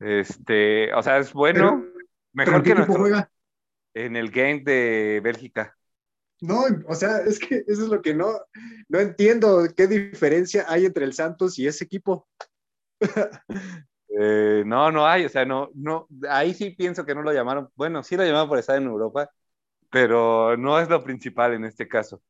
[0.01, 1.87] Este, o sea, es bueno.
[2.33, 2.99] mejor que nuestro.
[2.99, 3.31] Juega?
[3.94, 5.77] En el game de Bélgica.
[6.40, 8.33] No, o sea, es que eso es lo que no,
[8.88, 9.66] no entiendo.
[9.75, 12.29] ¿Qué diferencia hay entre el Santos y ese equipo?
[14.18, 17.68] Eh, no, no hay, o sea, no, no, ahí sí pienso que no lo llamaron,
[17.75, 19.29] bueno, sí lo llamaron por estar en Europa,
[19.90, 22.22] pero no es lo principal en este caso.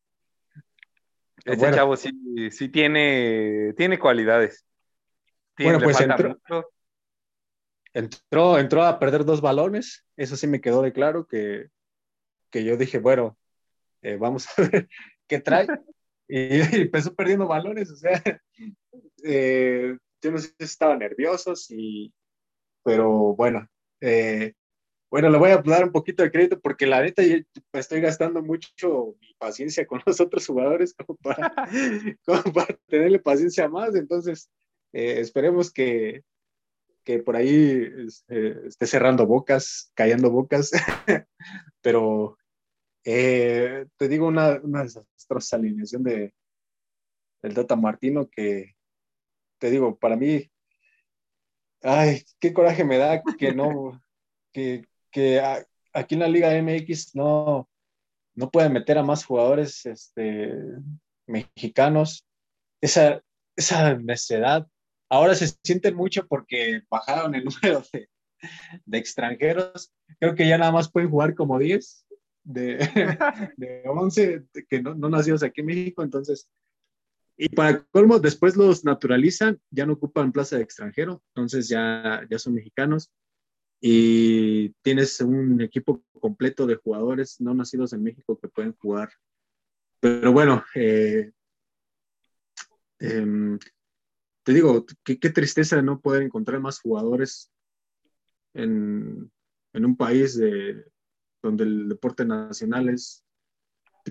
[1.47, 2.11] Ese chavo sí,
[2.51, 4.67] sí tiene, tiene cualidades.
[5.57, 6.37] bueno, pues entró,
[7.95, 11.69] entró, entró, a perder dos balones, eso sí me quedó de claro que,
[12.51, 13.39] que yo dije, bueno,
[14.03, 14.89] eh, vamos a ver
[15.29, 15.69] qué trae.
[16.29, 18.21] Y, empezó perdiendo balones, o sea,
[19.25, 21.55] eh, yo no sé si estaba nervioso,
[22.83, 23.69] pero bueno,
[24.01, 24.55] eh,
[25.11, 27.23] bueno, le voy a dar un poquito de crédito porque la neta
[27.73, 31.53] estoy gastando mucho mi paciencia con los otros jugadores como para,
[32.89, 34.51] tenerle paciencia más, entonces
[34.93, 36.25] eh, esperemos que,
[37.05, 40.73] que por ahí este, esté cerrando bocas, callando bocas,
[41.81, 42.37] pero
[43.05, 46.35] eh, te digo una, una desastrosa alineación de,
[47.43, 48.75] del Data Martino que
[49.59, 50.51] te digo, para mí,
[51.83, 54.03] ay, qué coraje me da que no,
[54.53, 54.85] que,
[55.17, 55.41] que
[55.95, 57.67] aquí en la Liga MX no,
[58.35, 60.53] no pueden meter a más jugadores este,
[61.27, 62.27] mexicanos.
[62.83, 63.23] Esa,
[63.57, 64.69] esa necedad.
[65.09, 68.11] Ahora se sienten mucho porque bajaron el número de,
[68.85, 69.91] de extranjeros.
[70.21, 72.05] Creo que ya nada más pueden jugar como 10
[72.45, 72.77] de,
[73.57, 76.03] de 11 que no, no nacidos aquí en México.
[76.03, 76.47] Entonces,
[77.39, 82.39] y para colmo, después los naturalizan, ya no ocupan plaza de extranjero, entonces ya, ya
[82.39, 83.11] son mexicanos
[83.81, 89.11] y tienes un equipo completo de jugadores no nacidos en México que pueden jugar.
[90.01, 91.33] Pero bueno, eh,
[92.99, 93.59] em,
[94.43, 97.51] te digo, qué, tristeza no poder encontrar más jugadores
[98.55, 99.31] en,
[99.73, 100.85] en un país de,
[101.43, 103.25] donde el deporte nacional es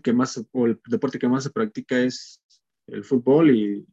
[0.02, 2.42] que más, o el deporte que más se practica es
[2.88, 3.88] el fútbol y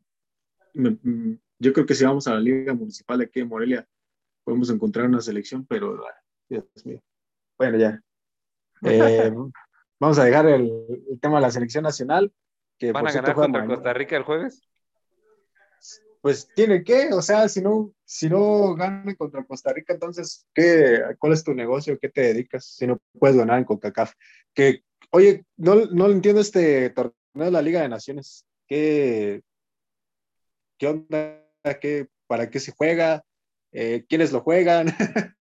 [0.74, 3.88] yo creo que si vamos a la Liga Municipal de aquí en Morelia,
[4.44, 6.02] podemos encontrar una selección, pero
[6.48, 7.00] Dios mío.
[7.58, 8.00] Bueno, ya.
[8.84, 9.32] Eh,
[10.00, 10.72] vamos a dejar el,
[11.20, 12.32] tema de la selección nacional.
[12.76, 14.60] Que ¿Van a ganar contra Costa Rica el jueves?
[16.20, 21.00] Pues tiene que, o sea, si no, si no ganan contra Costa Rica, entonces, ¿qué,
[21.20, 21.96] ¿cuál es tu negocio?
[21.96, 24.14] ¿Qué te dedicas si no puedes ganar en CONCACAF?
[24.52, 28.44] Que, oye, no, no entiendo este torneo de la Liga de Naciones.
[28.66, 29.42] ¿Qué,
[30.76, 31.40] qué onda?
[31.80, 33.24] ¿Qué, ¿Para qué se juega?
[33.72, 34.86] Eh, ¿Quiénes lo juegan?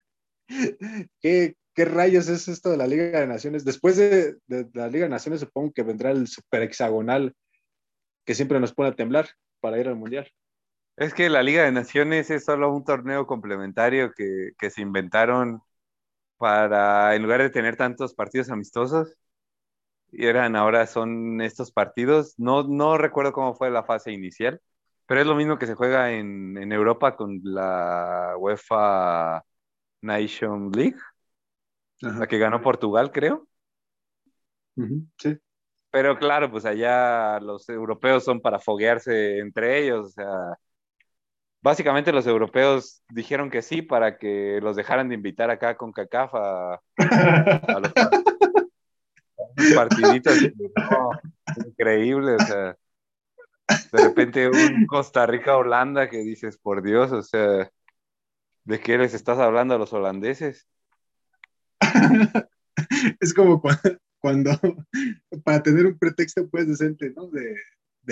[1.22, 3.63] ¿Qué, ¿Qué rayos es esto de la Liga de Naciones?
[3.63, 4.38] Después de,
[4.74, 7.34] la Liga de Naciones supongo que vendrá el super hexagonal
[8.26, 9.30] que siempre nos pone a temblar
[9.62, 10.30] para ir al Mundial.
[10.98, 15.62] Es que la Liga de Naciones es solo un torneo complementario que, se inventaron
[16.38, 19.15] para, en lugar de tener tantos partidos amistosos,
[20.12, 22.36] eran ahora son estos partidos.
[22.38, 24.60] No, no recuerdo cómo fue la fase inicial,
[25.12, 29.43] pero es lo mismo que se juega en, en Europa con la UEFA
[30.00, 30.95] Nation League
[32.00, 33.45] la que ganó Portugal, creo.
[35.17, 35.38] sí.
[35.89, 40.58] Pero claro, pues allá los europeos son para foguearse entre ellos, o sea,
[41.62, 46.34] básicamente los europeos dijeron que sí para que los dejaran de invitar acá con CACAF
[46.36, 46.82] a,
[47.82, 47.91] los,
[49.76, 50.38] partiditos.
[51.67, 52.78] increíble, o sea,
[53.92, 57.72] de repente un Costa Rica-Holanda que dices, por Dios, o sea,
[58.64, 60.68] ¿de qué les estás hablando a los holandeses?
[63.20, 63.62] es como
[64.20, 64.52] cuando,
[65.44, 67.28] para tener un pretexto pues decente, ¿no?
[67.28, 67.56] De,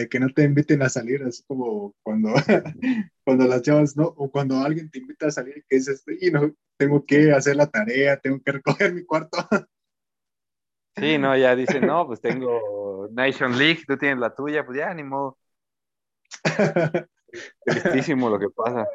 [0.09, 2.33] que no te inviten a salir, así como cuando,
[3.25, 4.05] cuando las chavas, ¿no?
[4.05, 7.67] O cuando alguien te invita a salir, que dices, y no, tengo que hacer la
[7.67, 9.37] tarea, tengo que recoger mi cuarto.
[10.95, 14.93] Sí, no, ya dicen, no, pues tengo Nation League, tú tienes la tuya, pues ya,
[14.93, 15.37] ni modo.
[17.65, 18.87] Tristísimo lo que pasa.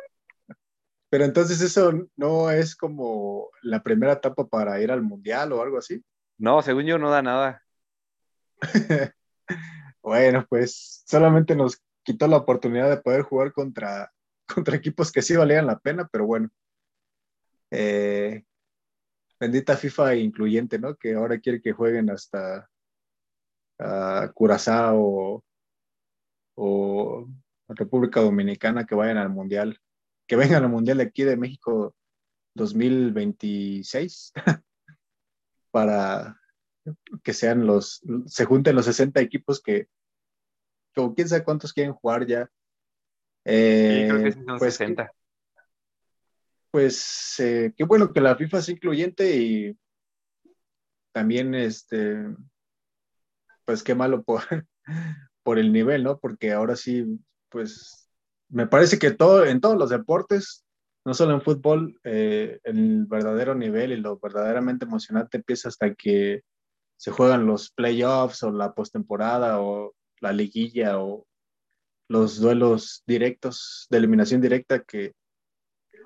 [1.10, 5.78] Pero entonces eso no es como la primera etapa para ir al mundial o algo
[5.78, 6.04] así.
[6.38, 7.62] No, según yo no da nada.
[10.02, 14.12] bueno, pues solamente nos quitó la oportunidad de poder jugar contra,
[14.52, 16.50] contra equipos que sí valían la pena, pero bueno.
[17.70, 18.44] Eh,
[19.38, 20.96] bendita FIFA incluyente, ¿no?
[20.96, 22.68] Que ahora quiere que jueguen hasta
[23.78, 25.44] uh, Curazao
[26.54, 27.28] o
[27.68, 29.80] República Dominicana que vayan al Mundial
[30.26, 31.94] que vengan al Mundial de aquí de México
[32.54, 34.32] 2026
[35.70, 36.40] para
[37.22, 39.88] que sean los, se junten los 60 equipos que,
[40.94, 42.50] como quién sabe cuántos quieren jugar ya.
[43.44, 45.12] Eh, creo que son pues, 60.
[46.70, 49.78] Pues eh, qué bueno que la FIFA es incluyente y
[51.12, 52.34] también este,
[53.64, 54.42] pues qué malo por,
[55.44, 56.18] por el nivel, ¿no?
[56.18, 58.10] Porque ahora sí, pues
[58.48, 60.64] me parece que todo, en todos los deportes,
[61.04, 66.42] no solo en fútbol, eh, el verdadero nivel y lo verdaderamente emocionante empieza hasta que
[66.96, 71.26] se juegan los playoffs o la postemporada o la liguilla o
[72.08, 75.12] los duelos directos de eliminación directa que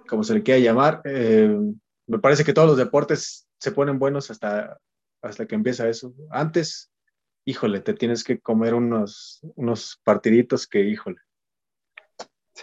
[0.08, 1.56] como se le quiera llamar eh,
[2.06, 4.78] me parece que todos los deportes se ponen buenos hasta
[5.22, 6.90] hasta que empieza eso antes
[7.48, 11.20] híjole te tienes que comer unos unos partiditos que híjole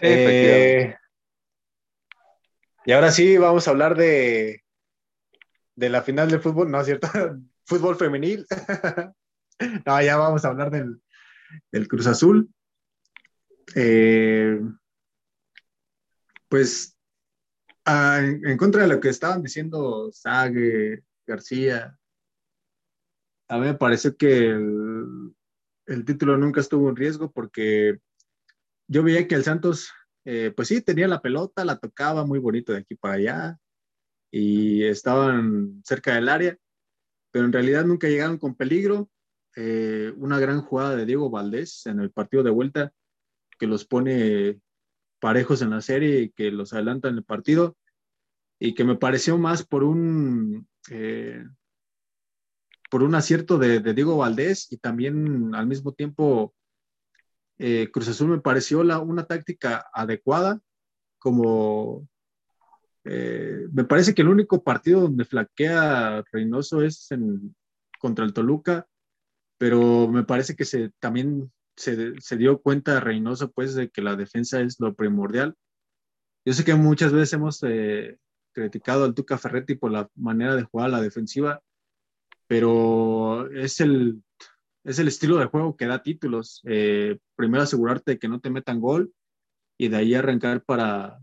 [0.02, 0.96] eh,
[2.86, 4.64] y ahora sí, vamos a hablar de,
[5.76, 7.08] de la final del fútbol, ¿no es cierto?
[7.66, 8.46] fútbol femenil.
[9.86, 12.48] no, ya vamos a hablar del, Cruz Azul.
[13.74, 14.60] Eh,
[16.48, 16.96] pues
[17.86, 21.98] en, contra de lo que estaban diciendo Sague, García,
[23.48, 25.34] a mí me pareció que el,
[25.86, 28.00] el título nunca estuvo en riesgo porque
[28.88, 29.92] yo veía que el Santos,
[30.26, 33.60] eh, pues sí, tenía la pelota, la tocaba muy bonito de aquí para allá
[34.32, 36.58] y estaban cerca del área,
[37.32, 39.10] pero en realidad nunca llegaron con peligro.
[39.56, 42.92] Eh, una gran jugada de Diego Valdés en el partido de vuelta
[43.58, 44.60] que los pone
[45.22, 47.78] parejos en la serie y que los adelanta en el partido
[48.60, 51.46] y que me pareció más por un eh,
[52.90, 56.54] por un acierto de, Diego Valdés y también al mismo tiempo
[57.58, 60.60] eh, Cruz Azul me pareció una táctica adecuada,
[61.20, 62.08] como
[63.06, 67.56] eh, me parece que el único partido donde flaquea Reynoso es en,
[68.00, 68.88] contra el Toluca,
[69.58, 74.62] pero me parece que se, también se, dio cuenta Reynoso pues de que la defensa
[74.62, 75.56] es lo primordial.
[76.46, 78.18] Yo sé que muchas veces hemos eh,
[78.52, 81.62] criticado al Tuca Ferretti por la manera de jugar la defensiva,
[82.48, 84.22] pero es el
[84.86, 86.62] es el estilo de juego que da títulos.
[86.66, 89.12] Eh, primero asegurarte de que no te metan gol
[89.78, 91.20] y de ahí arrancar para,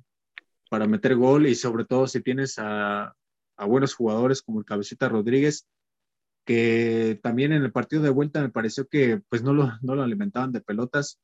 [0.68, 3.14] para meter gol y sobre todo si tienes a,
[3.56, 5.68] a buenos jugadores como el Cabecita Rodríguez,
[6.44, 10.02] que también en el partido de vuelta me pareció que pues no lo, no lo
[10.02, 11.20] alimentaban de pelotas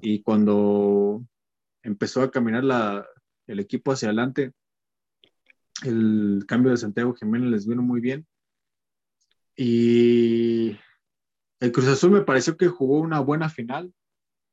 [0.00, 1.24] y cuando
[1.82, 3.06] empezó a caminar la,
[3.46, 4.52] el equipo hacia adelante,
[5.84, 8.26] el cambio de Santiago Jiménez les vino muy bien.
[9.62, 10.78] Y
[11.60, 13.92] el Cruz Azul me pareció que jugó una buena final,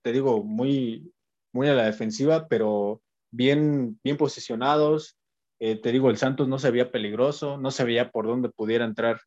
[0.04, 1.14] te digo, muy,
[1.54, 3.02] muy a la defensiva, pero
[3.32, 5.18] bien, bien posicionados.
[5.62, 8.84] Eh, te digo, el Santos no se veía peligroso, no se veía por dónde pudiera
[8.84, 9.22] entrar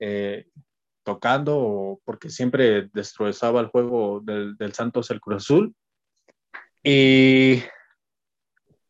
[0.00, 0.46] eh,
[1.04, 5.74] tocando, porque siempre destrozaba el juego del, del Santos el Cruz Azul.
[6.82, 7.62] Y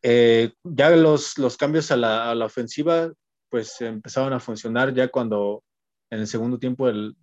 [0.02, 3.12] eh, ya los, los cambios a la, a la, ofensiva
[3.48, 5.64] pues empezaron a funcionar ya cuando
[6.12, 7.16] en el segundo tiempo del,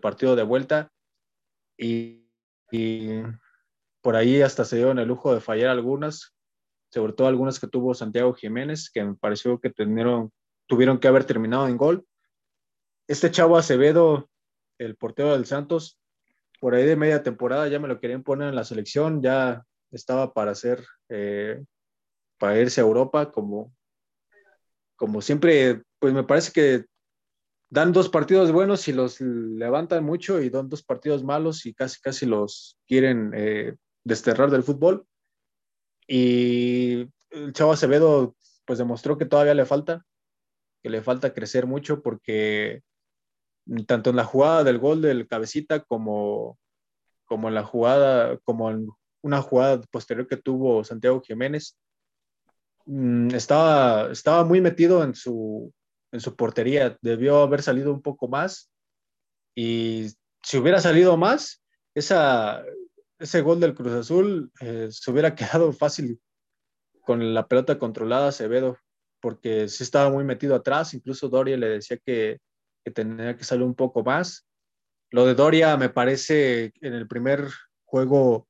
[0.00, 0.90] partido de vuelta
[1.76, 2.24] y,
[4.00, 6.34] por ahí hasta se dieron el lujo de fallar algunas,
[6.90, 11.68] sobre todo algunas que tuvo Santiago Jiménez, que me pareció que tuvieron que haber terminado
[11.68, 12.06] en gol.
[13.08, 14.30] Este chavo Acevedo,
[14.78, 15.98] el portero del Santos,
[16.60, 20.32] por ahí de media temporada ya me lo querían poner en la selección, ya estaba
[20.32, 21.62] para hacer, eh,
[22.38, 23.74] para irse a Europa, como,
[24.96, 26.89] como siempre, pues me parece que
[27.70, 32.00] dan dos partidos buenos y los levantan mucho y dan dos partidos malos y casi,
[32.00, 35.06] casi los quieren eh, desterrar del fútbol.
[36.06, 38.34] Y el Chavo Acevedo,
[38.66, 40.04] pues demostró que todavía le falta,
[40.82, 42.82] que le falta crecer mucho porque
[43.86, 46.58] tanto en la jugada del gol del cabecita como,
[47.24, 51.78] como en la jugada, como una jugada posterior que tuvo Santiago Jiménez,
[52.86, 55.72] mm, estaba, estaba muy metido en su,
[56.12, 58.70] en su portería, debió haber salido un poco más
[59.54, 60.08] y
[60.42, 61.62] si hubiera salido más,
[61.94, 62.64] esa,
[63.18, 66.20] ese gol del Cruz Azul eh, se hubiera quedado fácil
[67.02, 68.78] con la pelota controlada Acevedo,
[69.20, 72.38] porque sí estaba muy metido atrás, incluso Doria le decía que,
[72.84, 74.46] que tenía que salir un poco más.
[75.10, 77.48] Lo de Doria me parece en el primer
[77.84, 78.46] juego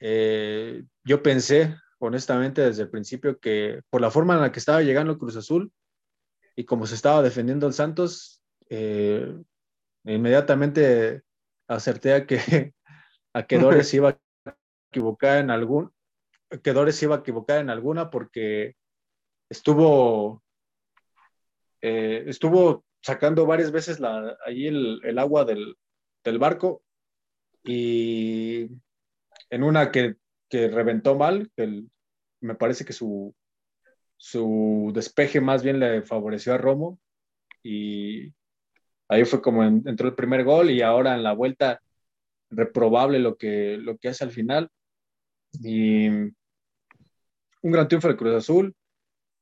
[0.00, 4.82] eh, yo pensé, honestamente, desde el principio que por la forma en la que estaba
[4.82, 5.70] llegando Cruz Azul
[6.60, 9.34] y como se estaba defendiendo el Santos, eh,
[10.04, 11.22] inmediatamente
[11.66, 12.36] acerté a que,
[13.32, 14.56] a que Dores iba a
[14.90, 15.90] equivocar en algún,
[16.62, 18.76] que Dores iba a equivocar en alguna porque
[19.48, 20.42] estuvo,
[21.80, 25.78] eh, estuvo sacando varias veces la, allí el, el agua del,
[26.22, 26.82] del barco
[27.64, 28.68] y
[29.48, 30.16] en una que,
[30.50, 31.84] que reventó mal, que
[32.42, 33.34] me parece que su,
[34.22, 36.98] su despeje más bien le favoreció a Romo
[37.62, 38.34] y
[39.08, 41.80] ahí fue como entró el primer gol y ahora en la vuelta
[42.50, 44.68] reprobable lo que, lo que hace al final.
[45.62, 46.34] Y un
[47.62, 48.74] gran triunfo del Cruz Azul,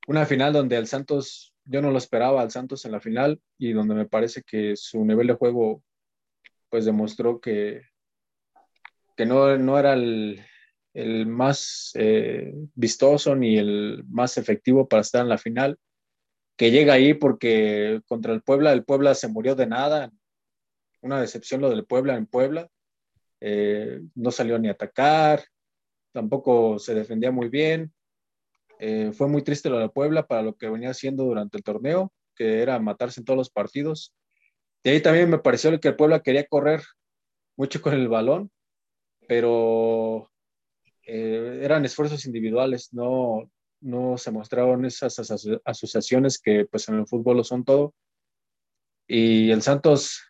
[0.07, 3.73] una final donde el Santos, yo no lo esperaba al Santos en la final y
[3.73, 5.83] donde me parece que su nivel de juego
[6.69, 7.83] pues demostró que,
[9.17, 10.41] que no, no era el,
[10.99, 15.79] el más eh, vistoso ni el más efectivo para estar en la final,
[16.57, 20.11] que llega ahí porque contra el Puebla, el Puebla se murió de nada,
[21.01, 22.69] una decepción lo del Puebla en Puebla,
[23.41, 25.45] eh, no salió ni a atacar,
[26.13, 27.93] tampoco se defendía muy bien,
[28.81, 32.13] eh, fue muy triste lo de Puebla para lo que venía haciendo durante el torneo,
[32.35, 34.13] que era matarse en todos los partidos.
[34.83, 36.83] De ahí también me pareció que el Puebla quería correr
[37.57, 38.51] mucho con el balón,
[39.29, 40.29] pero
[41.11, 43.51] eh, eran esfuerzos individuales, no,
[43.81, 45.19] no se mostraron esas
[45.65, 47.95] asociaciones que pues en el fútbol lo son todo.
[49.07, 50.21] Y el Santos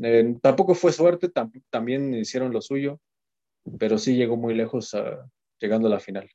[0.00, 1.28] eh, tampoco fue suerte,
[1.70, 3.00] también hicieron lo suyo,
[3.80, 4.96] pero sí llegó muy lejos
[5.58, 6.30] llegando a la final.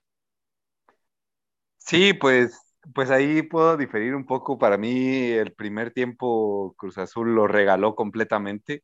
[1.78, 2.60] Sí, pues,
[2.94, 4.58] pues ahí puedo diferir un poco.
[4.58, 8.84] Para mí el primer tiempo Cruz Azul lo regaló completamente.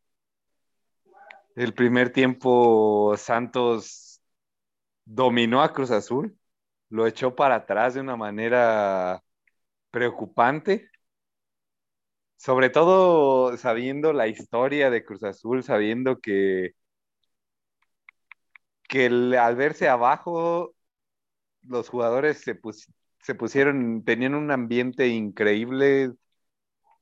[1.58, 4.09] El primer tiempo Santos
[5.10, 6.38] dominó a Cruz Azul,
[6.90, 9.24] lo echó para atrás de una manera
[9.92, 10.90] preocupante,
[12.38, 16.74] sobre todo sabiendo la historia de Cruz Azul, sabiendo que,
[18.88, 19.06] que
[19.38, 20.76] al verse abajo,
[21.64, 22.60] los jugadores se,
[23.24, 26.14] se pusieron, tenían un ambiente increíble,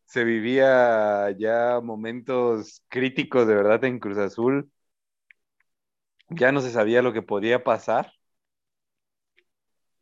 [0.06, 4.72] se vivía ya momentos críticos de verdad en Cruz Azul.
[6.30, 8.12] Ya no se sabía lo que podía pasar.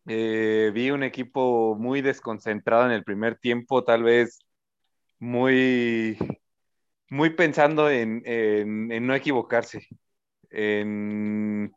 [0.08, 4.40] Eh, vi un equipo muy desconcentrado en el primer tiempo, tal vez
[5.20, 6.18] muy,
[7.10, 8.24] muy pensando en,
[9.08, 9.88] no equivocarse,
[10.52, 11.74] en,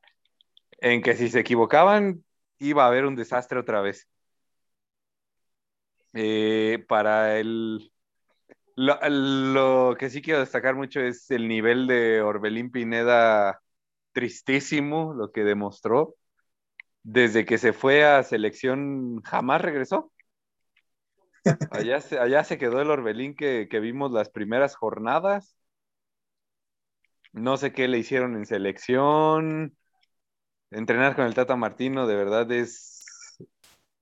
[0.81, 2.25] en que si se equivocaban
[2.59, 4.09] iba a haber un desastre otra vez.
[6.15, 7.93] Eh, para el...
[8.77, 13.61] Lo, que sí quiero destacar mucho es el nivel de Orbelín Pineda
[14.13, 16.15] tristísimo, lo que demostró.
[17.03, 20.13] Desde que se fue a selección jamás regresó.
[21.71, 25.57] Allá se, allá se quedó el Orbelín que, que vimos las primeras jornadas.
[27.33, 29.77] No sé qué le hicieron en selección.
[30.71, 33.39] Entrenar con el Tata Martino de verdad es,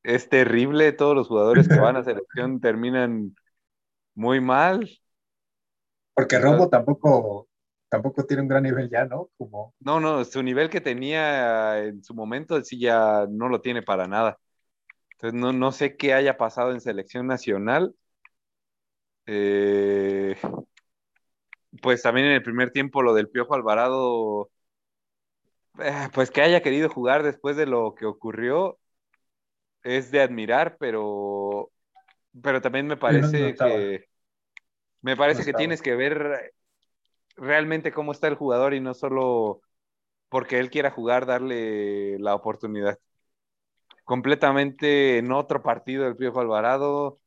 [0.03, 0.93] es terrible.
[0.93, 3.37] Todos los jugadores que van a selección terminan
[4.15, 4.89] muy mal.
[6.15, 7.49] Porque Robo tampoco,
[7.97, 9.31] tampoco tiene un gran nivel ya, ¿no?
[9.39, 9.75] Como...
[9.81, 14.07] No, no, su nivel que tenía en su momento sí ya no lo tiene para
[14.07, 14.39] nada.
[15.13, 17.95] Entonces no, no sé qué haya pasado en selección nacional.
[19.25, 20.37] Eh,
[21.81, 24.51] pues también en el primer tiempo lo del Piojo Alvarado,
[25.79, 28.79] eh, pues que haya querido jugar después de lo que ocurrió,
[29.83, 31.71] es de admirar, pero,
[32.43, 34.05] pero también me parece que
[35.01, 36.53] me parece que tienes que ver
[37.37, 39.63] realmente cómo está el jugador y no solo
[40.29, 42.99] porque él quiera jugar, darle la oportunidad.
[44.05, 47.21] Completamente en otro partido del Piojo Alvarado,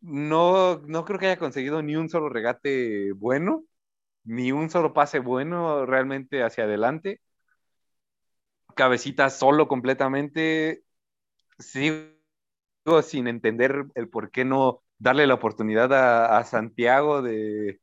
[0.00, 3.64] no, no creo que haya conseguido ni un solo regate bueno,
[4.24, 7.20] ni un solo pase bueno realmente hacia adelante.
[8.74, 10.82] Cabecita solo completamente.
[11.58, 15.92] Sigo sin entender el por qué no darle la oportunidad
[16.36, 17.80] a, Santiago de,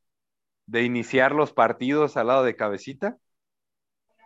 [0.69, 3.17] de, iniciar los partidos al lado de Cabecita.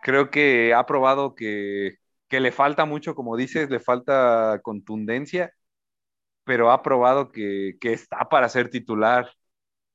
[0.02, 1.96] Creo que ha probado que,
[2.28, 5.52] que le falta mucho, como dices, le falta contundencia
[6.44, 9.30] pero ha probado que, está para ser titular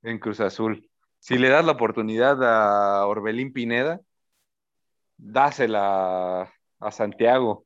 [0.04, 0.90] en Cruz Azul.
[1.20, 4.02] Si le das la oportunidad a Orbelín Pineda,
[5.18, 7.66] dásela a Santiago.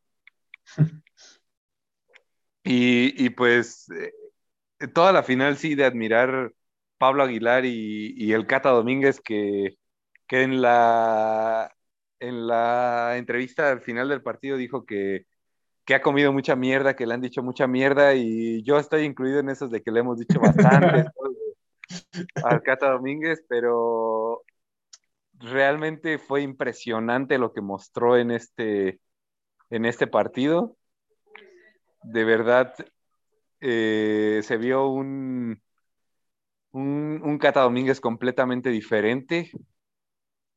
[2.63, 4.13] y, pues eh,
[4.93, 6.53] toda la final sí de admirar
[7.03, 9.75] Pablo Aguilar y, el Cata Domínguez que,
[10.25, 11.69] que en, la,
[12.21, 15.25] en la entrevista al final del partido dijo que
[15.85, 19.41] que ha comido mucha mierda, que le han dicho mucha mierda y yo estoy incluido
[19.41, 21.11] en esos de que le hemos dicho bastante
[22.45, 24.43] al Cata Domínguez, pero
[25.33, 29.01] realmente fue impresionante lo que mostró en este,
[29.69, 30.77] en este partido.
[32.01, 32.73] De verdad,
[33.59, 35.61] eh, se vio un,
[36.73, 39.51] un, un, Cata Domínguez completamente diferente.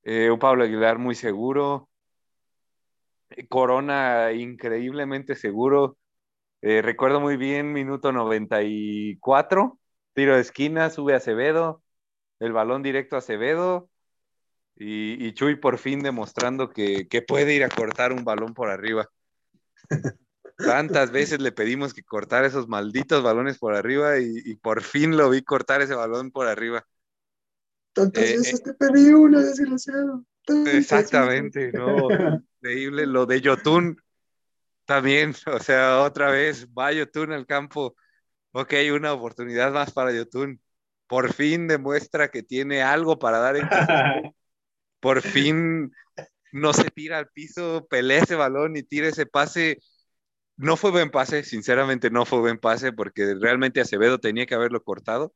[0.02, 1.88] Eh, un Pablo Aguilar muy seguro,
[3.48, 5.96] Corona increíblemente seguro.
[6.62, 9.78] Eh, recuerdo muy bien, minuto 94,
[10.14, 11.82] tiro de esquina, sube Acevedo,
[12.40, 13.90] el balón directo a Acevedo
[14.76, 19.08] y, Chuy por fin demostrando que, puede ir a cortar un balón por arriba.
[20.56, 25.28] Tantas veces le pedimos que cortara esos malditos balones por arriba y, por fin lo
[25.30, 26.86] vi cortar ese balón por arriba.
[27.92, 30.24] Tantas eh, veces eh, te pedí una, desgraciado.
[30.66, 32.08] Exactamente, no,
[32.60, 33.06] increíble.
[33.06, 34.00] Lo de Yotun
[34.86, 37.94] también, o sea, otra vez va Yotun al campo.
[38.52, 40.60] Ok, una oportunidad más para Yotun.
[41.06, 43.68] Por fin demuestra que tiene algo para dar en
[45.00, 45.92] Por fin
[46.52, 49.78] no se tira al piso, pelea ese balón y tira ese pase.
[50.56, 54.82] No fue buen pase, sinceramente no fue buen pase porque realmente Acevedo tenía que haberlo
[54.82, 55.34] cortado.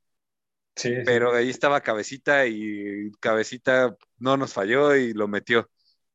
[1.04, 5.68] Pero ahí estaba Cabecita y Cabecita no nos falló y lo metió.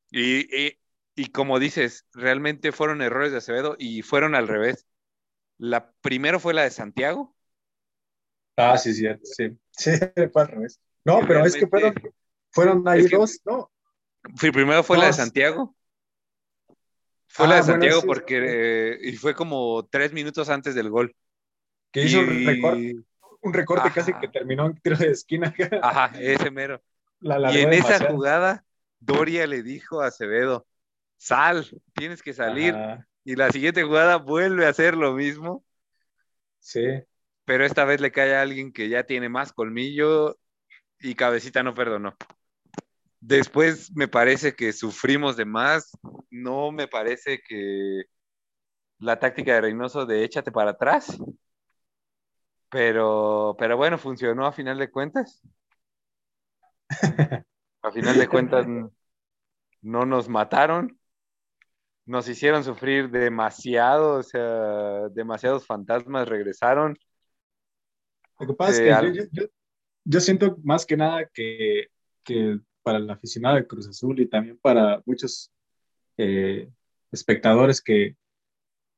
[0.10, 0.78] Y,
[1.32, 4.88] como dices, realmente fueron errores de Acevedo y fueron al revés.
[5.58, 7.36] La primero fue la de Santiago.
[8.58, 9.58] Ah, sí, sí, sí.
[9.78, 9.92] Sí,
[10.32, 10.80] fue al revés.
[11.04, 11.94] No, pero es que fueron,
[12.50, 13.70] fueron ahí dos, ¿no?
[14.52, 15.76] primero fue la de Santiago.
[17.28, 21.16] Fue la de ah, Santiago porque y fue como tres minutos antes del gol.
[21.92, 23.04] Que hizo y
[23.46, 25.54] un recorte casi que terminó en tiro de esquina.
[25.82, 26.82] Ajá, ese mero.
[27.22, 28.66] y en esa jugada,
[29.00, 30.66] Doria le dijo a Acevedo,
[31.18, 32.76] sal, tienes que salir.
[33.24, 35.64] Y la siguiente jugada vuelve a hacer lo mismo.
[36.60, 36.86] Sí.
[37.44, 40.38] Pero esta vez le cae a alguien que ya tiene más colmillo
[41.00, 42.16] y Cabecita no perdonó.
[43.28, 45.98] Después me parece que sufrimos de más.
[46.30, 48.04] No me parece que
[49.00, 51.18] la táctica de Reynoso de échate para atrás
[52.76, 55.42] pero, pero bueno, funcionó a final de cuentas.
[57.82, 58.68] A final de cuentas
[59.82, 61.00] no nos mataron,
[62.06, 66.98] nos hicieron sufrir demasiado, o sea, demasiados fantasmas regresaron.
[68.40, 69.44] Lo que pasa es que eh, yo,
[70.04, 71.88] yo, siento más que nada que,
[72.26, 75.52] que, para el aficionado de Cruz Azul y también para muchos
[76.18, 76.70] eh,
[77.12, 78.16] espectadores que,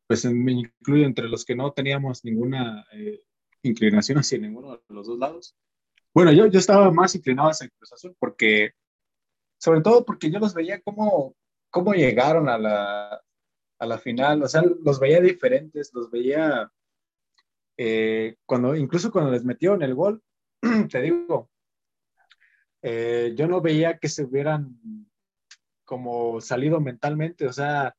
[0.08, 3.22] pues me incluyo entre los que no teníamos ninguna eh,
[3.64, 5.56] inclinación hacia ninguno de los dos lados.
[6.14, 8.72] Bueno, yo, yo estaba más inclinado hacia Cruz Azul porque,
[9.58, 11.34] sobre todo porque yo los veía como,
[11.70, 13.22] cómo llegaron a la,
[13.80, 16.70] a la final, o sea, los veía diferentes, los veía
[17.78, 20.22] eh, cuando, incluso cuando les metieron el gol,
[20.92, 21.50] te digo,
[22.90, 24.80] eh, yo no veía que se hubieran
[25.84, 27.94] como salido mentalmente, o sea,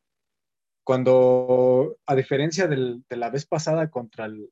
[0.82, 4.51] cuando, a diferencia del, de la vez pasada contra el,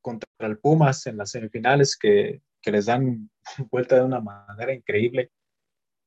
[0.00, 3.28] contra el Pumas en las semifinales, que, que les dan
[3.70, 5.30] vuelta de una manera increíble,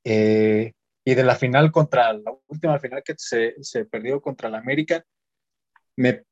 [0.06, 0.74] eh,
[1.06, 5.06] y de la final contra la última final que se, se perdió contra el América,
[5.96, 6.24] me,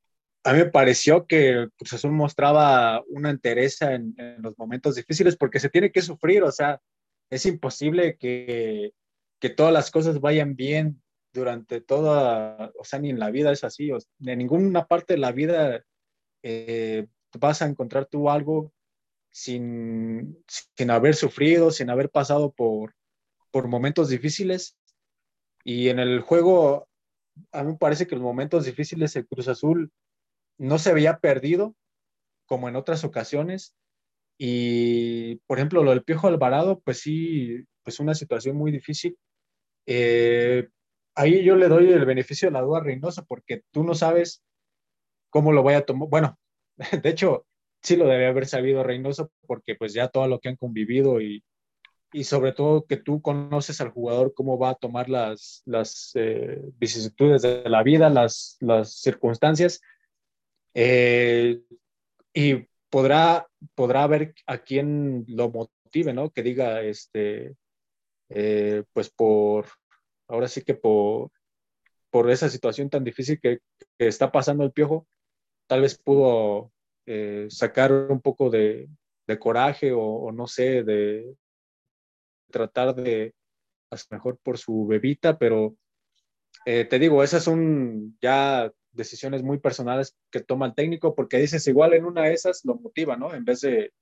[0.44, 5.38] a mí me pareció que Cruz Azul mostraba una entereza en, en, los momentos difíciles
[5.38, 6.82] porque se tiene que sufrir, o sea,
[7.30, 8.94] es imposible que,
[9.40, 11.02] que todas las cosas vayan bien
[11.34, 15.20] durante toda, o sea, ni en la vida es así, o, en ninguna parte de
[15.20, 15.84] la vida
[16.44, 17.08] eh,
[17.38, 18.74] vas a encontrar tú algo
[19.32, 22.96] sin, sin haber sufrido, sin haber pasado por,
[23.52, 24.78] por momentos difíciles.
[25.64, 26.88] Y en el juego,
[27.52, 29.92] a mí me parece que los momentos difíciles el Cruz Azul
[30.58, 31.76] no se había perdido
[32.46, 33.76] como en otras ocasiones.
[34.42, 39.18] Y, por ejemplo, lo del Piojo Alvarado, pues sí, pues una situación muy difícil.
[39.86, 40.70] Eh,
[41.14, 44.42] ahí yo le doy el beneficio de la duda a Reynoso porque tú no sabes
[45.30, 46.08] cómo lo voy a tomar.
[46.08, 46.40] Bueno,
[47.04, 47.46] de hecho,
[47.82, 51.44] sí lo debe haber sabido Reynoso porque pues ya todo lo que han convivido y,
[52.14, 56.62] y sobre todo que tú conoces al jugador cómo va a tomar las, las eh,
[56.78, 59.82] vicisitudes de la vida, las, las circunstancias.
[60.74, 61.62] Eh,
[62.34, 66.32] y podrá, podrá ver a quién lo motive, ¿no?
[66.32, 67.56] Que diga, este,
[68.30, 69.68] eh, pues por,
[70.28, 71.32] ahora sí que por,
[72.10, 73.60] por esa situación tan difícil que,
[73.98, 75.08] está pasando el piojo,
[75.68, 76.72] tal vez pudo
[77.06, 78.90] eh, sacar un poco de,
[79.40, 81.36] coraje o, no sé, de
[82.50, 83.36] tratar de
[83.92, 85.76] hacer mejor por su bebita, pero
[86.66, 91.68] eh, te digo, esas son ya decisiones muy personales que toma el técnico, porque dices,
[91.68, 93.34] igual en una de esas lo motiva, ¿no?
[93.34, 93.94] En vez de,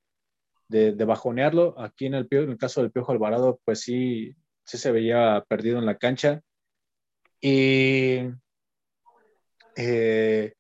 [0.68, 4.92] de, bajonearlo, aquí en el, en el caso del Piojo Alvarado, pues sí, sí se
[4.92, 6.42] veía perdido en la cancha.
[7.40, 8.22] Y
[9.76, 10.54] eh,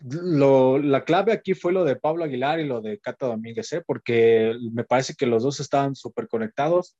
[0.00, 3.82] lo, la clave aquí fue lo de Pablo Aguilar y lo de Cata Domínguez, ¿eh?
[3.86, 6.96] porque me parece que los dos estaban súper conectados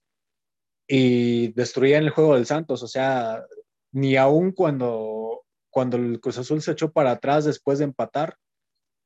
[0.86, 3.44] y destruían el juego del Santos, o sea,
[3.92, 5.41] ni aún cuando,
[5.72, 8.36] cuando el Cruz Azul se echó para atrás después de empatar,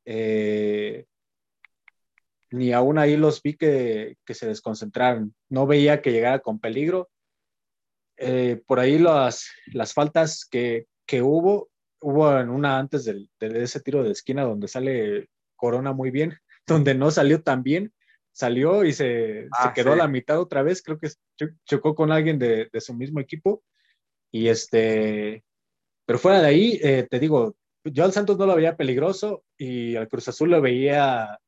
[0.04, 1.06] eh,
[2.50, 7.08] ni aún ahí los vi que, que, se desconcentraron, no veía que llegara con peligro.
[8.16, 13.62] Eh, por ahí las, las faltas que, que hubo, hubo en una antes del, de
[13.62, 16.36] ese tiro de esquina donde sale Corona muy bien,
[16.66, 17.92] donde no salió tan bien,
[18.32, 20.00] salió y se, ah, se quedó sí.
[20.00, 21.10] a la mitad otra vez, creo que
[21.64, 23.62] chocó con alguien de, de, su mismo equipo.
[24.32, 25.45] Y este,
[26.06, 29.96] pero fuera de ahí, eh, te digo, yo al Santos no lo veía peligroso y
[29.96, 31.38] al Cruz Azul lo veía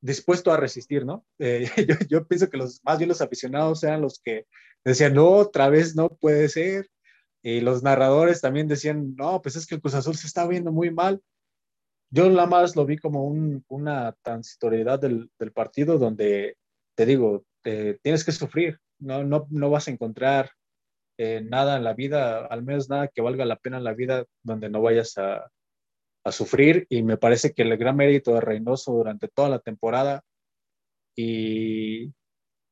[0.00, 1.24] dispuesto a resistir, ¿no?
[1.40, 1.68] Eh,
[2.08, 4.46] yo, pienso que los, más bien los aficionados eran los que
[4.84, 6.88] decían, no, otra vez no puede ser,
[7.42, 10.72] y los narradores también decían, no, pues es que el Cruz Azul se está viendo
[10.72, 11.22] muy mal.
[12.10, 16.56] Yo nada más lo vi como un, una transitoriedad del, partido donde,
[16.94, 20.50] te digo, te, tienes que sufrir, no, no, no vas a encontrar
[21.18, 24.24] eh, nada en la vida, al menos nada que valga la pena en la vida
[24.42, 25.50] donde no vayas a,
[26.24, 30.22] a sufrir y me parece que el gran mérito de Reynoso durante toda la temporada
[31.16, 32.14] y,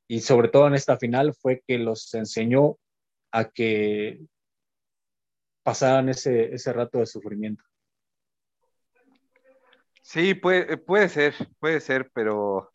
[0.08, 2.78] y sobre todo en esta final fue que los enseñó
[3.32, 4.20] a que
[5.62, 7.64] pasaran ese, ese rato de sufrimiento.
[10.02, 12.72] Sí, puede, puede ser, puede ser, pero...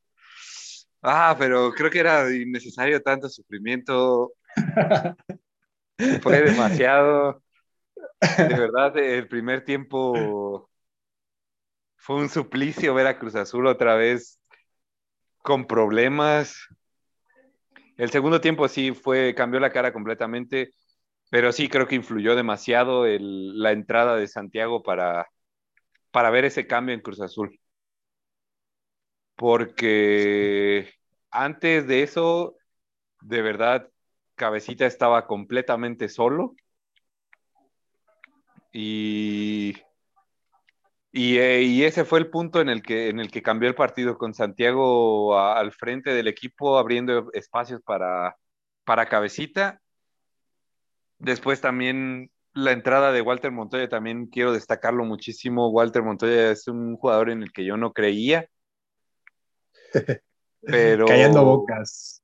[1.02, 4.34] Ah, pero creo que era innecesario tanto sufrimiento.
[6.24, 7.42] Fue demasiado.
[8.38, 10.70] De verdad, el primer tiempo
[11.96, 14.40] fue un suplicio ver a Cruz Azul otra vez
[15.44, 16.56] con problemas.
[17.98, 20.72] El segundo tiempo sí fue, cambió la cara completamente.
[21.32, 25.28] Pero sí creo que influyó demasiado el, la entrada de Santiago para,
[26.12, 27.60] para ver ese cambio en Cruz Azul.
[29.36, 30.94] Porque
[31.32, 32.56] antes de eso,
[33.22, 33.91] de verdad,
[34.42, 36.56] Cabecita estaba completamente solo.
[38.74, 39.76] Y,
[41.12, 43.76] y, eh, y, ese fue el punto en el que, en el que cambió el
[43.76, 48.36] partido con Santiago a, al frente del equipo, abriendo espacios para,
[48.84, 49.80] para Cabecita
[51.20, 55.70] Después también la entrada de Walter Montoya, también quiero destacarlo muchísimo.
[55.70, 58.50] Walter Montoya es un jugador en el que yo no creía.
[60.62, 61.06] Pero...
[61.06, 62.21] Callando bocas.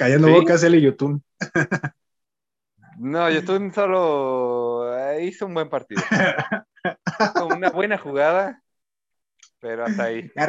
[0.00, 1.22] Callando bocas él y YouTube.
[2.98, 6.00] no, YouTube solo eh, hizo un buen partido.
[7.54, 8.62] una buena jugada,
[9.58, 10.32] pero hasta ahí.
[10.34, 10.48] Ya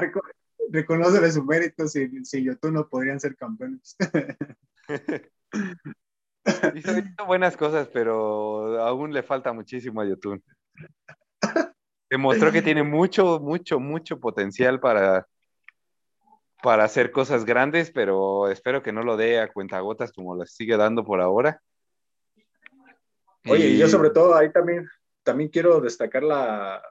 [0.71, 3.97] reconoce su mérito, si, si YouTube no podrían ser campeones.
[6.73, 10.41] Hizo, buenas cosas, pero aún le falta muchísimo a Yotun.
[12.09, 15.27] Demostró que tiene mucho, mucho, mucho potencial para,
[16.61, 20.77] para hacer cosas grandes, pero espero que no lo dé a cuentagotas como las sigue
[20.77, 21.61] dando por ahora.
[23.47, 24.87] Oye, y yo sobre todo ahí también,
[25.23, 26.81] también quiero destacar la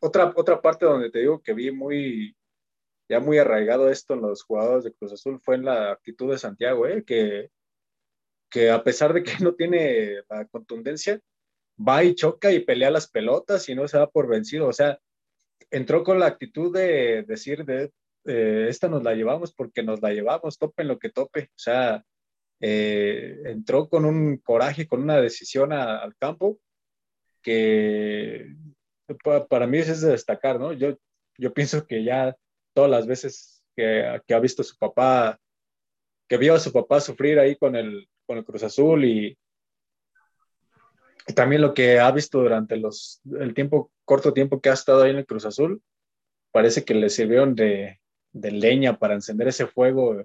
[0.00, 2.36] otra, otra parte donde te digo que vi muy,
[3.08, 6.38] ya muy arraigado esto en los jugadores de Cruz Azul fue en la actitud de
[6.38, 7.02] Santiago, ¿eh?
[7.04, 7.50] que
[8.54, 11.20] que a pesar de que no tiene la contundencia,
[11.76, 14.68] va y choca y pelea las pelotas y no se da por vencido.
[14.68, 15.00] O sea,
[15.72, 17.90] entró con la actitud de decir, de,
[18.24, 21.50] eh, esta nos la llevamos porque nos la llevamos, topen lo que tope.
[21.50, 22.04] O sea,
[22.60, 26.58] eh, entró con un coraje, con una decisión al campo
[27.42, 28.54] que
[29.48, 30.72] para, mí es de destacar, ¿no?
[30.72, 30.96] Yo,
[31.36, 32.34] yo pienso que ya
[32.72, 35.38] todas las veces que, que ha visto su papá,
[36.28, 39.38] que vio a su papá sufrir ahí con el, con el Cruz Azul y,
[41.34, 45.10] también lo que ha visto durante los, el tiempo, corto tiempo que ha estado ahí
[45.10, 45.82] en el Cruz Azul,
[46.52, 47.98] parece que le sirvieron de,
[48.34, 50.24] leña para encender ese fuego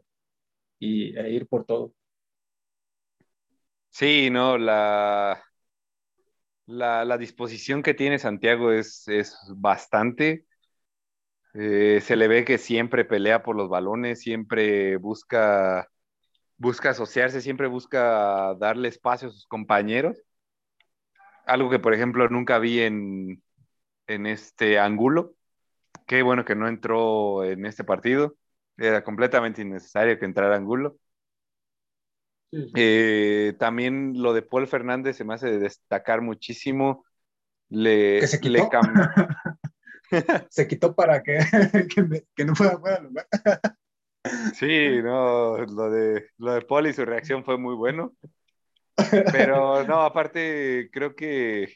[0.80, 1.94] y, e ir por todo.
[3.90, 5.44] Sí, no, la,
[6.68, 10.46] la, disposición que tiene Santiago es, es bastante.
[11.54, 15.90] Eh, se le ve que siempre pelea por los balones, siempre busca
[16.60, 20.18] busca asociarse, siempre busca darle espacio a sus compañeros.
[21.46, 23.42] Algo que, por ejemplo, nunca vi en,
[24.08, 25.36] en este ángulo.
[26.10, 28.36] Qué bueno que no entró en este partido.
[28.78, 30.98] Era completamente innecesario que entrara Angulo.
[32.52, 37.06] Eh, también lo de Paul Fernández se me hace destacar muchísimo.
[37.70, 38.72] Le, se quitó?
[40.50, 41.38] se quitó para que,
[42.36, 43.28] que, no fuera fuera lugar.
[44.56, 48.14] Sí, no, lo de, lo de Paul y su reacción fue muy bueno.
[49.32, 51.72] Pero no, aparte, creo que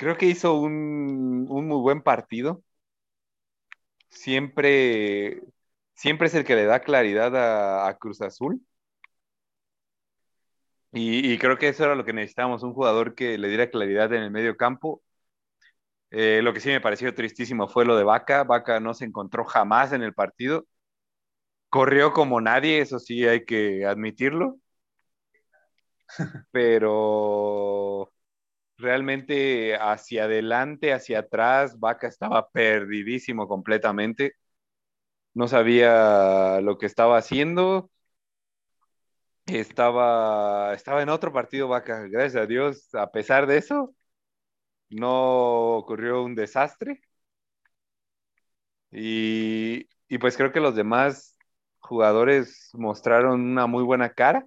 [0.00, 2.62] creo que hizo un, muy buen partido.
[4.08, 5.42] Siempre,
[5.94, 8.60] siempre es el que le da claridad a, Cruz Azul.
[10.92, 14.12] Y, y, creo que eso era lo que necesitábamos, un jugador que le diera claridad
[14.12, 15.02] en el medio campo
[16.10, 18.44] eh, lo que sí me pareció tristísimo fue lo de Vaca.
[18.44, 20.66] Vaca no se encontró jamás en el partido.
[21.68, 24.58] Corrió como nadie, eso sí hay que admitirlo.
[26.52, 28.12] Pero
[28.80, 34.34] realmente hacia adelante, hacia atrás, Vaca estaba perdidísimo completamente.
[35.34, 37.90] No sabía lo que estaba haciendo.
[39.46, 42.02] Estaba, estaba en otro partido, Vaca.
[42.08, 43.94] Gracias a Dios, a pesar de eso,
[44.90, 47.00] no ocurrió un desastre.
[48.92, 49.84] Y,
[50.20, 51.36] pues creo que los demás
[51.78, 54.46] jugadores mostraron una muy buena cara.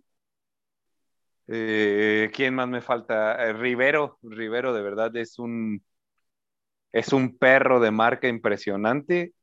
[1.48, 3.44] Eh, ¿Quién más me falta?
[3.46, 5.84] Eh, Rivero, Rivero de verdad es un,
[6.92, 9.34] es un perro de marca impresionante.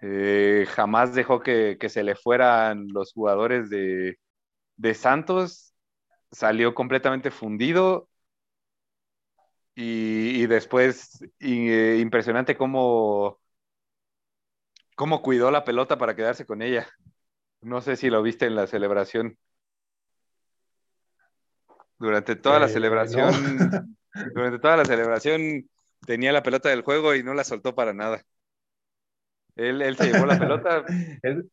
[0.00, 4.18] Eh, jamás dejó que, se le fueran los jugadores de,
[4.76, 5.74] de Santos.
[6.32, 8.08] Salió completamente fundido
[9.74, 13.40] y, después, eh, impresionante cómo,
[14.94, 16.88] cómo cuidó la pelota para quedarse con ella.
[17.60, 19.38] No sé si lo viste en la celebración.
[22.02, 23.30] Durante toda la celebración,
[24.34, 25.70] durante toda la celebración
[26.04, 28.24] tenía la pelota del juego y no la soltó para nada.
[29.54, 30.84] Él, él se llevó la pelota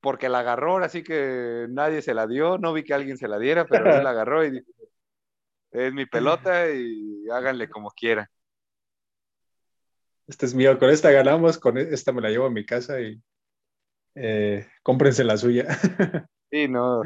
[0.00, 3.40] porque la agarró, así que nadie se la dio, no vi que alguien se la
[3.40, 4.64] diera, pero él la agarró y
[5.72, 8.28] es mi pelota y háganle como quieran.
[10.28, 13.00] Este es mío, con esta ganamos, con e, esta me la llevo a mi casa
[13.00, 13.20] y
[14.14, 15.66] eh, cómprense la suya.
[16.48, 17.02] Sí, no.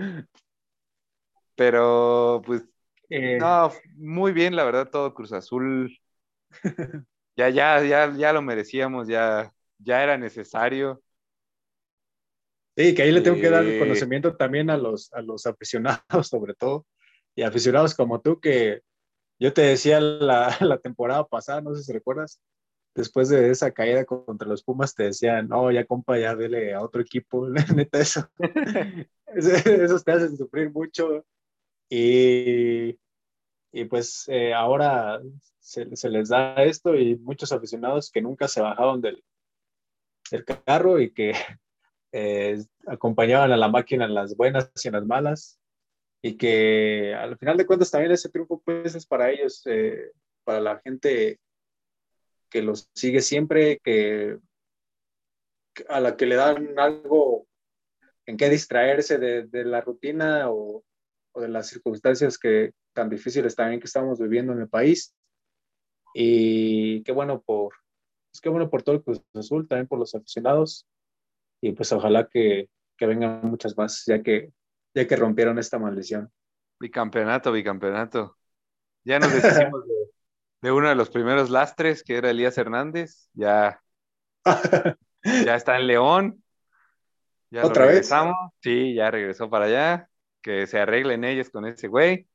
[1.60, 2.64] Pero pues,
[3.10, 3.36] eh.
[3.38, 5.94] no, muy bien, la verdad, todo Cruz Azul.
[7.36, 11.02] Ya, ya, ya, ya lo merecíamos, ya, ya era necesario.
[12.76, 13.78] Sí, que ahí le tengo que dar eh.
[13.78, 16.86] conocimiento también a los, a los aficionados, sobre todo,
[17.34, 18.82] y aficionados como tú, que
[19.38, 22.40] yo te decía la, la temporada pasada, no sé si recuerdas,
[22.94, 26.82] después de esa caída contra los Pumas te decían, no, ya compa, ya dele a
[26.82, 28.28] otro equipo, neta eso.
[29.34, 31.24] Esos te hacen sufrir mucho
[31.90, 32.96] y,
[33.72, 35.20] y pues eh, ahora
[35.58, 39.22] se, se, les da esto y muchos aficionados que nunca se bajaron del,
[40.30, 41.32] del carro y que
[42.12, 45.60] eh, acompañaban a la máquina en las buenas y en las malas.
[46.22, 50.12] Y que al final de cuentas también ese triunfo pues es para ellos, eh,
[50.44, 51.40] para la gente
[52.50, 54.38] que los sigue siempre, que
[55.88, 57.46] a la que le dan algo
[58.26, 60.84] en qué distraerse de, de la rutina o,
[61.32, 65.14] o, de las circunstancias que tan difíciles también que estamos viviendo en el país.
[66.14, 67.74] Y qué bueno por,
[68.32, 70.86] es que bueno por todo el Cruz Azul, también por los aficionados.
[71.60, 74.50] Y pues ojalá que, que vengan muchas más, ya que,
[74.94, 76.30] ya que rompieron esta maldición.
[76.78, 78.36] Bicampeonato, bicampeonato.
[79.04, 79.94] Ya nos deshicimos de,
[80.62, 83.82] de uno de los primeros lastres, que era Elías Hernández, ya,
[85.44, 86.44] ya está en León.
[87.50, 88.10] Ya ¿Otra vez?
[88.60, 90.09] Sí, ya regresó para allá.
[90.42, 92.26] Que se arreglen ellos con ese güey.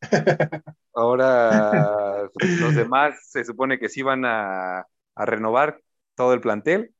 [0.94, 2.28] Ahora
[2.60, 5.80] los demás se supone que sí van a, a renovar
[6.14, 6.94] todo el plantel.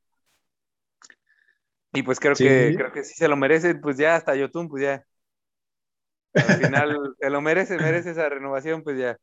[1.93, 2.43] Y pues creo sí.
[2.43, 5.05] que creo que sí se lo merece, pues ya hasta Yotun, pues ya.
[6.33, 9.17] Al final se lo merece, merece esa renovación, pues ya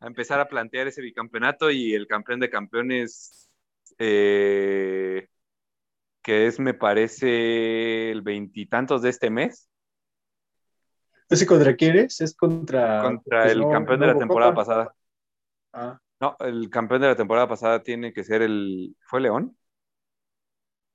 [0.00, 3.50] a empezar a plantear ese bicampeonato y el campeón de campeones,
[3.98, 5.28] eh,
[6.22, 9.68] que es, me parece, el veintitantos de este mes.
[11.28, 12.20] ¿Ese contra quién es?
[12.20, 13.02] Es contra...
[13.02, 14.64] Contra pues el no, campeón de la temporada Copa.
[14.64, 14.94] pasada.
[15.72, 15.98] Ah.
[16.20, 18.96] No, el campeón de la temporada pasada tiene que ser el...
[19.00, 19.56] ¿Fue León?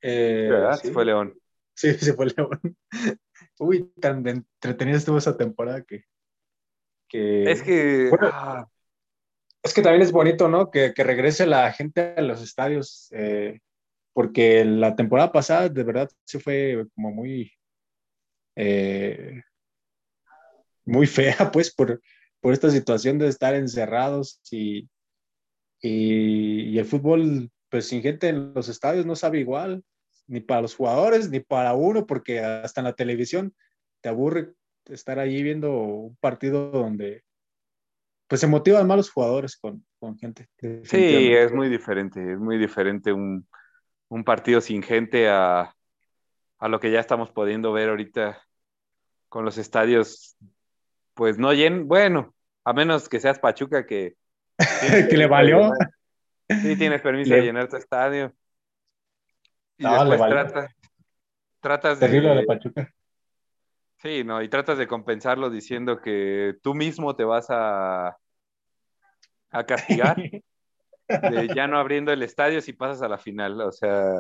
[0.02, 0.80] Eh, ¿Verdad?
[0.82, 0.92] Sí.
[0.92, 1.38] Fue León.
[1.76, 2.60] Sí, sí fue León.
[3.60, 6.06] Uy, tan entretenida estuvo esa temporada que...
[7.08, 7.52] que...
[7.52, 8.10] Es que...
[8.10, 8.68] Bueno, ah,
[9.64, 10.72] es que también es bonito, ¿no?
[10.72, 13.60] Que, que regrese la gente a los estadios, eh,
[14.14, 17.52] porque la temporada pasada de verdad sí fue como muy,
[18.56, 19.42] eh,
[20.86, 22.02] muy fea, pues, por,
[22.40, 24.90] por esta situación de estar encerrados y,
[25.82, 29.84] y, y, el fútbol, pues sin gente en los estadios no sabe igual,
[30.28, 33.54] ni para los jugadores, ni para uno, porque hasta en la televisión
[34.02, 34.54] te aburre
[34.86, 37.24] estar allí viendo un partido donde
[38.28, 40.48] pues se motivan más los jugadores con, con gente.
[40.84, 43.46] Sí, es muy diferente, es muy diferente un,
[44.08, 45.76] un partido sin gente a,
[46.58, 48.42] a, lo que ya estamos pudiendo ver ahorita
[49.28, 50.38] con los estadios,
[51.14, 52.34] pues no lleno, bueno,
[52.64, 54.16] a menos que seas Pachuca que...
[55.10, 55.72] que le valió.
[56.48, 57.38] Sí, tienes permiso le...
[57.38, 58.34] de llenar tu estadio.
[59.78, 60.68] Y no, después trata,
[61.60, 62.36] tratas Terrible de...
[62.36, 62.94] de Pachuca.
[64.02, 68.18] Sí, no, y tratas de compensarlo diciendo que tú mismo te vas a,
[69.52, 70.38] a castigar, de
[71.56, 74.20] ya no abriendo el estadio si pasas a la final, o sea,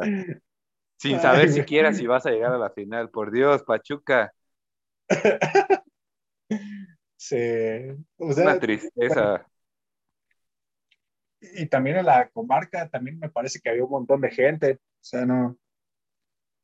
[0.97, 3.09] sin saber Ay, siquiera si vas a llegar a la final.
[3.09, 4.31] Por Dios, Pachuca.
[8.17, 9.45] O sea, una tristeza.
[11.39, 15.03] Y también en la comarca también me parece que había un montón de gente, o
[15.03, 15.57] sea, no.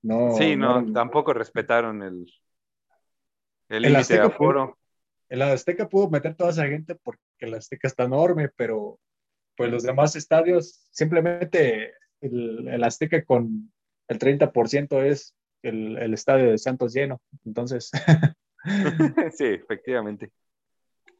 [0.02, 2.32] no sí, no, no tampoco respetaron el,
[3.70, 4.74] el límite de.
[5.30, 9.00] El Azteca pudo meter toda esa gente porque el Azteca está enorme, pero
[9.56, 13.72] pues los demás estadios, simplemente el, el Azteca con
[14.08, 17.22] el 30% es el, el, estadio de Santos lleno.
[17.46, 17.92] Entonces.
[19.38, 20.32] sí, efectivamente.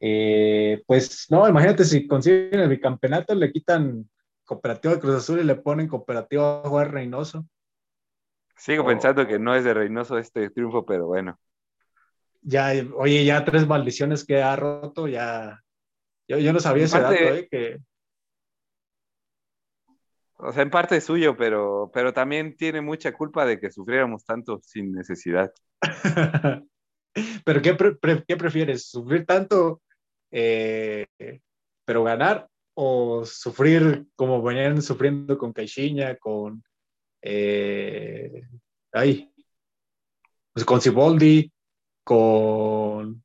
[0.00, 4.08] Eh, pues no, imagínate si consiguen el bicampeonato, le quitan
[4.44, 7.46] Cooperativa de Cruz Azul y le ponen Cooperativa Juan Reynoso.
[8.56, 11.38] Sigo pensando que no es de Reynoso este triunfo, pero bueno
[12.42, 15.62] ya, oye, ya tres maldiciones que ha roto, ya.
[16.26, 17.48] Yo, yo no sabía ese dato, ¿eh?
[17.50, 17.78] Que...
[20.36, 24.24] O sea, en parte es suyo, pero, pero también tiene mucha culpa de que sufriéramos
[24.24, 25.52] tanto sin necesidad.
[27.44, 28.88] pero ¿qué, pre ¿qué, prefieres?
[28.88, 29.82] ¿Sufrir tanto,
[30.30, 31.06] eh,
[31.84, 32.48] pero ganar?
[32.74, 36.62] ¿O sufrir como venían sufriendo con Caixinha, con.
[37.22, 38.42] Eh,
[40.52, 41.52] pues con Ciboldi,
[42.04, 43.22] con,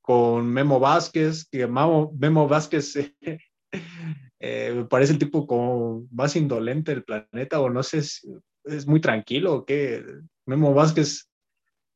[0.00, 2.96] con Memo Vázquez, que Memo, Memo Vázquez
[4.40, 8.26] eh, me parece el tipo como más indolente del planeta, o no sé, es,
[8.64, 10.04] es muy tranquilo o qué.
[10.46, 11.28] Memo Vázquez,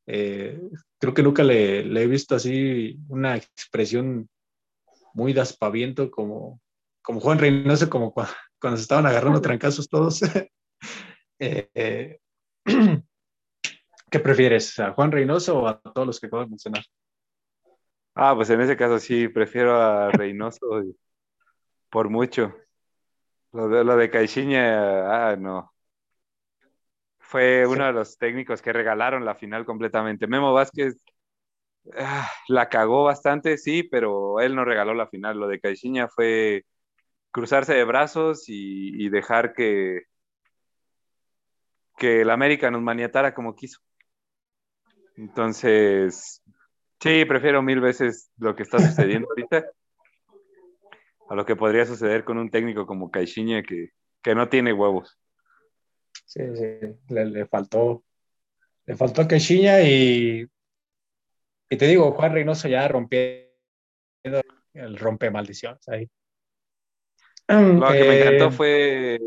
[0.07, 0.59] eh,
[0.99, 4.29] creo que nunca le, le, he visto así una expresión
[5.13, 6.61] muy de aspaviento como,
[7.01, 10.21] como Juan Reynoso, como cuando, cuando se estaban agarrando trancazos todos.
[11.39, 12.19] eh,
[14.11, 16.83] ¿Qué prefieres, a Juan Reynoso o a todos los que acabo de mencionar?
[18.15, 20.59] Ah, pues en ese caso sí, prefiero a Reynoso
[21.89, 22.53] por mucho.
[23.51, 25.71] Lo de, lo de Caixinha, ah, no.
[27.29, 30.25] Fue uno de los técnicos que regalaron la final completamente.
[30.25, 30.95] Memo Vázquez
[31.95, 35.37] ah, la cagó bastante, sí, pero él no regaló la final.
[35.37, 36.65] Lo de Caixinha fue
[37.29, 40.05] cruzarse de brazos y, dejar que,
[41.99, 43.79] que el América nos maniatara como quiso.
[45.15, 46.41] Entonces,
[46.99, 49.65] sí, prefiero mil veces lo que está sucediendo ahorita
[51.29, 53.91] a lo que podría suceder con un técnico como Caixinha que,
[54.33, 55.18] no tiene huevos.
[56.29, 58.03] Sí, sí, le, faltó,
[58.85, 60.45] le faltó a Caixinha y,
[61.67, 63.49] y te digo, Juan Reynoso ya rompiendo
[64.73, 66.07] el rompe maldiciones ahí.
[67.47, 69.19] Lo que me encantó eh, fue,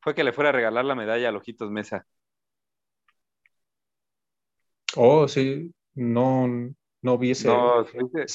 [0.00, 2.06] fue que le fuera a regalar la medalla a Lojitos Mesa.
[4.94, 6.46] Oh, sí, no,
[7.02, 7.50] no vi ese,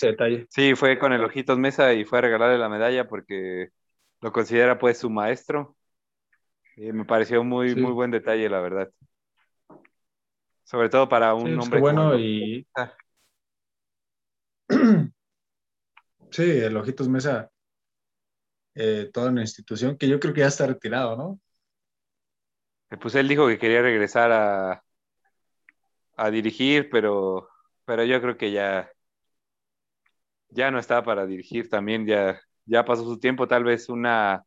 [0.08, 0.46] detalle.
[0.50, 3.70] Sí, fue con el Ojitos Mesa y fue a regalarle la medalla porque
[4.20, 5.78] lo considera pues su maestro.
[6.82, 8.90] Y me pareció muy, muy buen detalle, la verdad.
[10.64, 11.80] Sobre todo para un hombre.
[11.80, 12.68] bueno y.
[16.32, 17.52] Sí, el Ojitos Mesa,
[18.74, 21.42] eh, toda una institución que yo creo que ya está retirado, ¿no?
[23.02, 24.82] Pues él dijo que quería regresar a,
[26.16, 27.50] a dirigir, pero
[27.84, 28.90] pero yo creo que ya,
[30.48, 34.46] ya no está para dirigir también, ya, ya pasó su tiempo, tal vez una,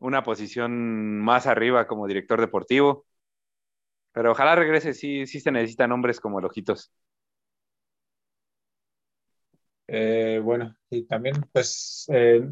[0.00, 3.06] una posición más arriba como director deportivo.
[4.12, 6.92] Pero ojalá regrese, sí, sí se necesitan hombres como el Ojitos.
[9.86, 12.46] Eh, bueno, y también pues eh,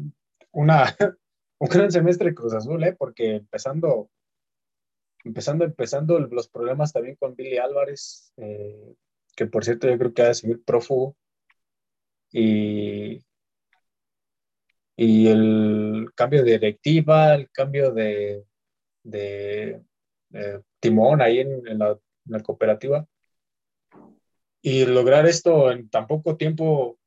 [0.51, 0.85] una,
[1.59, 2.95] un gran semestre Cruz Azul, ¿eh?
[2.97, 4.09] porque empezando,
[5.23, 8.95] empezando, empezando los problemas también con Billy Álvarez, eh,
[9.35, 11.15] que por cierto yo creo que ha de seguir prófugo.
[12.31, 13.23] Y,
[14.97, 18.43] y el cambio de directiva, el cambio de,
[19.03, 19.81] de,
[20.79, 21.97] timón ahí en, la,
[22.43, 23.05] cooperativa.
[24.61, 26.97] Y lograr esto en tan poco tiempo,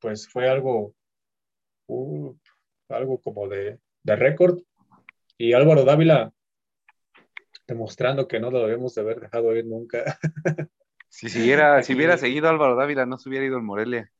[0.00, 0.94] pues fue algo,
[1.86, 2.34] uh,
[2.88, 4.60] algo como de, de récord.
[5.36, 6.32] Y Álvaro Dávila
[7.66, 10.18] demostrando que no lo debemos de haber dejado ir nunca.
[11.10, 14.10] Si, siguiera, si hubiera seguido Álvaro Dávila, no se hubiera ido el Morelia.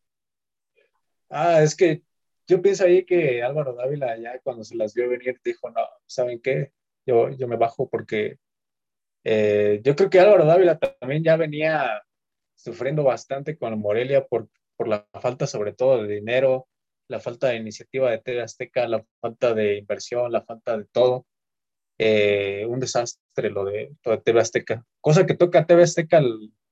[1.28, 2.04] Ah, es que
[2.46, 6.40] yo pienso ahí que Álvaro Dávila ya cuando se las vio venir dijo, no, ¿saben
[6.40, 6.72] qué?
[7.06, 8.38] Yo, yo me bajo porque
[9.24, 12.02] eh, yo creo que Álvaro Dávila también ya venía
[12.54, 16.68] sufriendo bastante con el Morelia por, por la falta sobre todo de dinero,
[17.08, 21.26] la falta de iniciativa de TV Azteca, la falta de inversión, la falta de todo.
[21.96, 24.84] Eh, un desastre lo de, lo de TV Azteca.
[25.00, 26.20] Cosa que toca a TV Azteca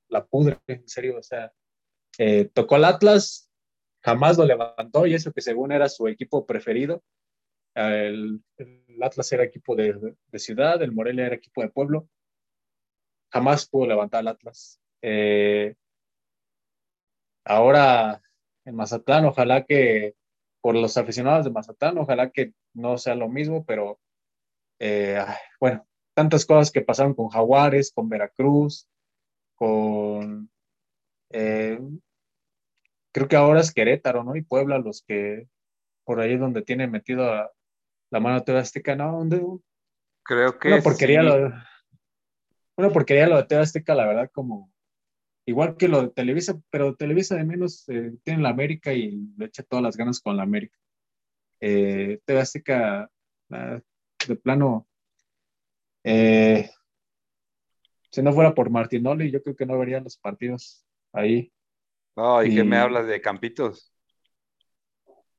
[0.09, 1.53] la pudre, en serio, o sea,
[2.19, 3.51] eh, tocó al Atlas,
[4.03, 7.03] jamás lo levantó y eso que según era su equipo preferido.
[7.75, 8.43] El,
[9.01, 12.09] Atlas era equipo de, ciudad, el Morelia era equipo de pueblo.
[13.33, 14.81] Jamás pudo levantar al Atlas.
[15.01, 15.75] Eh,
[17.45, 18.23] ahora
[18.65, 20.15] en Mazatlán, ojalá que
[20.61, 23.99] por los aficionados de Mazatlán, ojalá que no sea lo mismo, pero
[24.79, 25.25] eh,
[25.59, 28.87] bueno, tantas cosas que pasaron con Jaguares, con Veracruz,
[29.57, 30.51] con,
[31.31, 31.81] eh,
[33.13, 34.37] creo que ahora es Querétaro, ¿no?
[34.37, 35.49] Y Puebla, los que
[36.05, 37.25] por ahí donde tiene metido
[38.11, 39.13] la mano TV Azteca, ¿no?
[39.13, 39.43] ¿Dónde?
[40.25, 41.53] Creo que una porquería, lo,
[42.77, 44.73] una porquería lo de TV Azteca, la verdad, como
[45.47, 49.47] igual que lo de Televisa, pero Televisa de menos eh, tiene la América y le
[49.47, 50.79] echa todas las ganas con la América.
[51.61, 53.11] Eh, TV Azteca,
[53.49, 54.89] de plano,
[56.05, 56.71] eh,
[58.11, 61.53] si no fuera por Martinoli, yo creo que no verían los partidos ahí.
[62.17, 63.93] No, ¿y, qué me hablas de Campitos?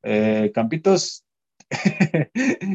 [0.01, 1.25] Eh, Campitos,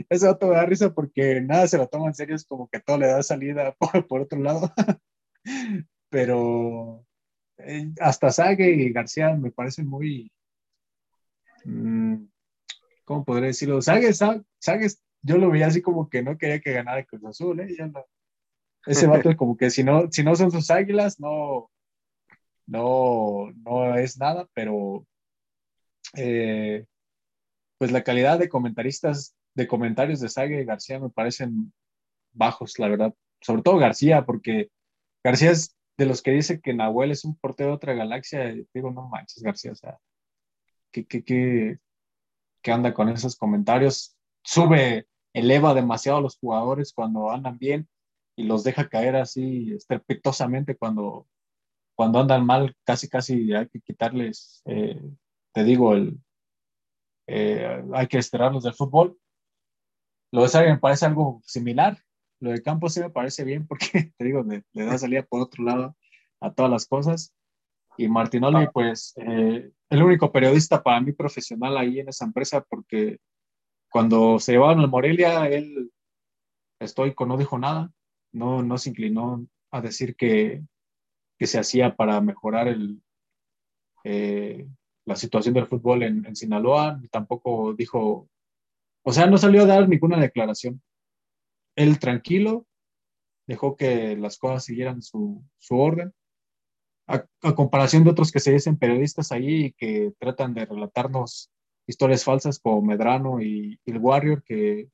[0.08, 2.80] ese otro me da risa porque nada se lo toma en serio, es como que
[2.80, 3.74] todo le da salida
[4.08, 4.72] por, otro lado.
[6.10, 7.04] Pero
[7.58, 10.32] eh, hasta Sague y García me parecen muy.
[11.64, 12.26] Mm,
[13.04, 13.82] ¿Cómo podría decirlo?
[13.82, 14.88] Sague, Sague,
[15.22, 17.76] yo lo veía así como que no quería que ganara Cruz Azul, ¿eh?
[17.92, 18.04] No,
[18.86, 21.70] ese vato como que si no, si no son sus águilas, no,
[22.68, 25.06] no, no es nada, pero
[26.14, 26.84] eh,
[27.78, 31.72] pues la calidad de comentaristas, de comentarios de Sague y García me parecen
[32.32, 33.14] bajos, la verdad.
[33.40, 34.70] Sobre todo García, porque
[35.24, 38.54] García es de los que dice que Nahuel es un portero de otra galaxia.
[38.74, 39.98] digo, no manches, García, o sea,
[40.92, 41.78] ¿qué, qué, qué,
[42.62, 44.16] qué anda con esos comentarios?
[44.42, 47.88] Sube, eleva demasiado a los jugadores cuando andan bien
[48.36, 51.26] y los deja caer así estrepitosamente cuando,
[51.98, 55.02] cuando andan mal, casi, casi hay que quitarles, eh,
[55.52, 56.16] te digo, el,
[57.26, 59.18] eh, hay que estirarlos del fútbol.
[60.30, 61.98] Lo de Sarri me parece algo similar.
[62.38, 65.64] Lo de Campos sí me parece bien porque, te digo, le, da salida por otro
[65.64, 65.96] lado
[66.40, 67.34] a todas las cosas.
[67.96, 68.70] Y Martinoli, ah.
[68.72, 73.18] pues, eh, el único periodista para mí profesional ahí en esa empresa, porque
[73.90, 75.90] cuando se llevaron al Morelia, él
[76.78, 77.90] estoico, no dijo nada,
[78.30, 80.62] no, no se inclinó a decir que,
[81.38, 82.74] que se hacía para mejorar
[84.04, 84.66] eh,
[85.04, 88.28] la situación del fútbol en, Sinaloa, tampoco dijo
[89.08, 90.82] o sea, no salió a dar ninguna declaración.
[91.76, 92.66] Él tranquilo,
[93.46, 96.12] dejó que las cosas siguieran su, orden.
[97.06, 97.24] A,
[97.54, 101.50] comparación de otros que se dicen periodistas ahí y que tratan de relatarnos
[101.86, 104.90] historias falsas como Medrano y, el Warrior, que,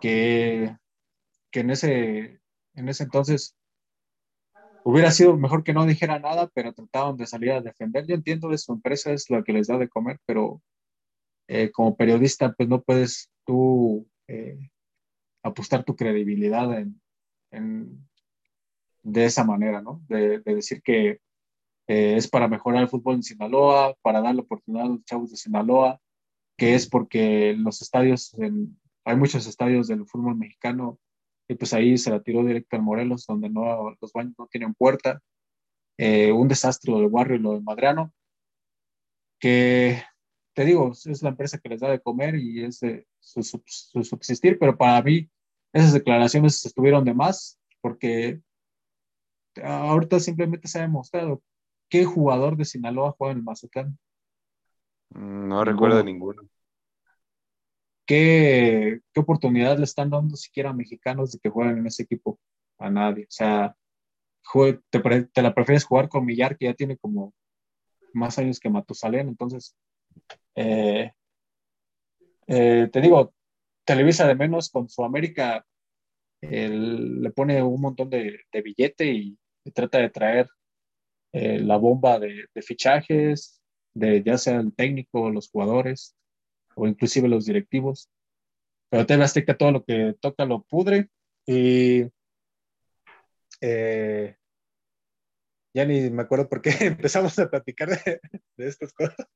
[0.00, 0.76] que,
[1.54, 2.40] en, ese,
[2.74, 3.56] en ese entonces
[4.90, 8.06] hubiera sido mejor que no dijera nada, pero trataban de salir a defender.
[8.06, 10.62] Yo entiendo de su empresa es la que les da de comer, pero
[11.46, 14.70] eh, como periodista, pues no puedes tú eh,
[15.42, 16.86] apostar tu credibilidad
[17.50, 18.08] en,
[19.02, 20.00] de esa manera, ¿no?
[20.08, 21.20] De, decir que
[21.86, 25.30] eh, es para mejorar el fútbol en Sinaloa, para dar la oportunidad a los chavos
[25.30, 26.00] de Sinaloa,
[26.56, 28.34] que es porque los estadios,
[29.04, 30.98] hay muchos estadios del fútbol mexicano,
[31.48, 34.74] y pues ahí se la tiró directo al Morelos, donde no, los baños no tienen
[34.74, 35.20] puerta.
[35.98, 38.12] un desastre lo del barrio y lo de Madriano,
[39.40, 40.02] que
[40.54, 42.80] te digo, es la empresa que les da de comer y es
[43.20, 43.62] su,
[44.02, 45.30] subsistir, pero para mí
[45.72, 48.40] esas declaraciones estuvieron de más porque
[49.62, 51.42] ahorita simplemente se ha demostrado
[51.88, 53.98] qué jugador de Sinaloa juega en el Mazatlán.
[55.10, 56.42] Mm, no recuerdo ninguno.
[58.08, 62.40] ¿Qué, ¿Qué oportunidad le están dando siquiera a mexicanos de que jueguen en ese equipo?
[62.78, 63.24] A nadie.
[63.24, 63.76] O sea,
[64.90, 67.34] te, la prefieres jugar con Millar, que ya tiene como
[68.14, 69.76] más años que Matusalén, entonces
[70.54, 71.12] eh,
[72.46, 73.34] eh, te digo,
[73.84, 75.66] Televisa de menos con su América
[76.40, 79.38] le pone un montón de, billete y,
[79.74, 80.48] trata de traer
[81.32, 83.60] eh, la bomba de, fichajes,
[83.92, 86.16] de ya sea el técnico, los jugadores
[86.78, 88.10] o inclusive los directivos.
[88.90, 91.10] Pero TV Azteca todo lo que toca lo pudre
[91.46, 92.04] y
[95.74, 98.20] ya ni me acuerdo por qué empezamos a platicar de
[98.56, 99.26] estas cosas.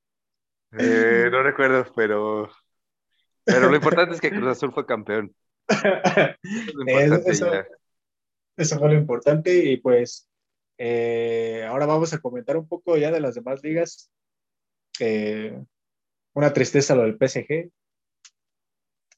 [0.78, 2.51] Eh, no recuerdo, pero,
[3.45, 5.34] pero lo importante es que Cruz Azul fue campeón.
[8.57, 10.28] eso, fue lo importante y pues
[10.78, 14.11] eh, ahora vamos a comentar un poco ya de las demás ligas.
[14.99, 15.62] Eh,
[16.35, 17.70] una tristeza lo del PSG.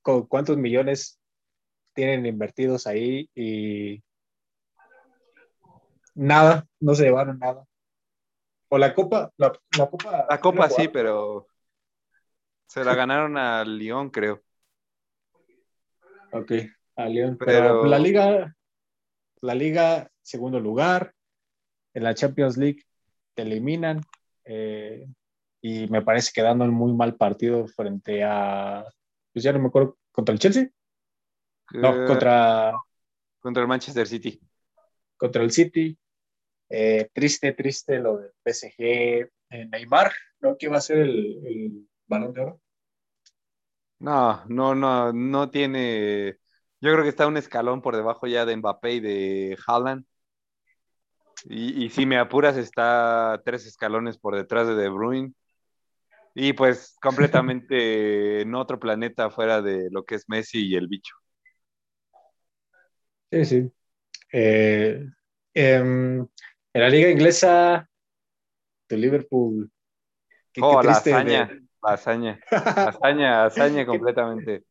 [0.03, 1.19] ¿Con ¿Cuántos millones
[1.95, 3.31] tienen invertidos ahí?
[3.35, 4.03] Y
[6.15, 7.65] nada, no se llevaron nada.
[8.69, 9.53] O la Copa, la,
[9.89, 10.27] Copa.
[10.29, 11.47] La Copa sí, pero
[12.67, 14.43] se la ganaron a Lyon, creo.
[16.33, 16.53] Ok,
[16.97, 17.39] a Lyon.
[17.39, 17.85] Pero...
[17.85, 18.57] la Liga,
[19.41, 21.15] la Liga, segundo lugar.
[21.93, 22.83] En la Champions League
[23.35, 24.01] te eliminan.
[24.45, 25.07] Eh,
[25.67, 28.85] y me parece que dando un muy mal partido frente a.
[29.33, 30.69] Pues ya no me acuerdo, ¿contra el Chelsea?
[31.73, 32.75] No, eh, contra.
[33.41, 34.39] Contra el Manchester City.
[35.17, 35.99] Contra el City.
[36.69, 39.31] Eh, triste, triste lo del PSG
[39.71, 40.55] Neymar, ¿no?
[40.59, 42.61] ¿Qué va a ser el, balón de oro?
[44.01, 46.37] No, no, no, no tiene.
[46.83, 50.05] Yo creo que está un escalón por debajo ya de Mbappé y de Haaland.
[51.45, 55.33] Y, si me apuras, está tres escalones por detrás de De Bruyne.
[56.35, 61.15] Y pues completamente en otro planeta fuera de lo que es Messi y el bicho.
[63.31, 63.73] Sí, sí.
[64.33, 65.07] Eh,
[65.55, 67.89] em, en la liga inglesa,
[68.89, 69.71] de Liverpool.
[70.61, 71.51] oh, la hazaña,
[71.83, 74.65] la hazaña, hazaña, hazaña completamente.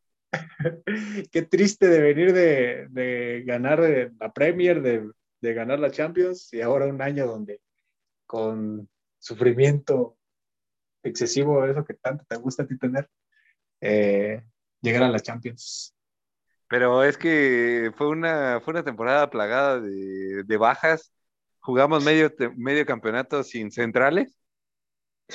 [1.31, 3.79] Qué triste de venir de, ganar
[4.19, 7.61] la Premier, de, ganar la Champions y ahora un año donde
[8.25, 10.17] con sufrimiento
[11.03, 13.09] excesivo, eso que tanto te gusta a ti tener,
[13.81, 14.41] eh,
[14.81, 15.93] llegar a la Champions.
[16.67, 21.13] Pero es que fue una, fue una temporada plagada de, de bajas
[21.63, 24.37] jugamos medio, medio campeonato sin centrales.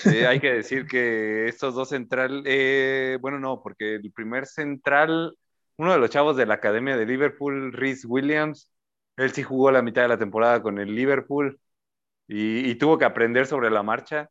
[0.04, 5.36] Eh, hay que decir que estos dos centrales, eh, bueno, no, porque el primer central,
[5.76, 8.70] uno de los chavos de la Academia de Liverpool, Rhys Williams,
[9.16, 11.58] él sí jugó la mitad de la temporada con el Liverpool
[12.28, 14.30] y, tuvo que aprender sobre la marcha.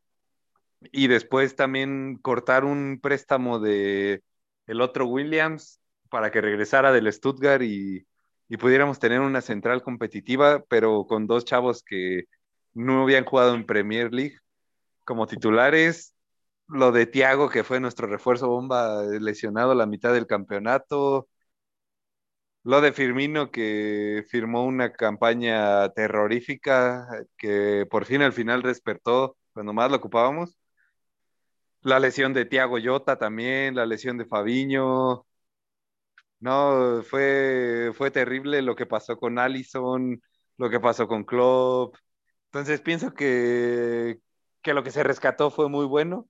[0.80, 4.22] Y después también cortar un préstamo de
[4.66, 5.80] el otro Williams
[6.10, 8.06] para que regresara del Stuttgart y,
[8.48, 12.24] y pudiéramos tener una central competitiva, pero con dos chavos que
[12.74, 14.36] no habían jugado en Premier League
[15.04, 16.14] como titulares.
[16.68, 21.28] Lo de Thiago, que fue nuestro refuerzo bomba lesionado la mitad del campeonato.
[22.64, 27.06] Lo de Firmino que firmó una campaña terrorífica
[27.38, 30.57] que por fin al final despertó cuando más lo ocupábamos.
[31.88, 35.24] La lesión de Thiago Jota también, la lesión de Fabiño.
[36.40, 40.20] No, fue, fue terrible lo que pasó con Allison,
[40.58, 41.96] lo que pasó con Klopp.
[42.46, 44.20] Entonces pienso que,
[44.62, 46.28] que lo que se rescató fue muy bueno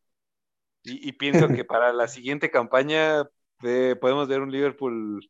[0.85, 3.25] y, pienso que para la siguiente campaña
[3.65, 5.21] eh, podemos ver un Liverpool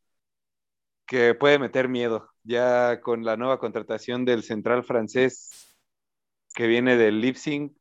[1.06, 5.76] que puede meter miedo, ya con la nueva contratación del central francés
[6.54, 7.77] que viene del Leipzig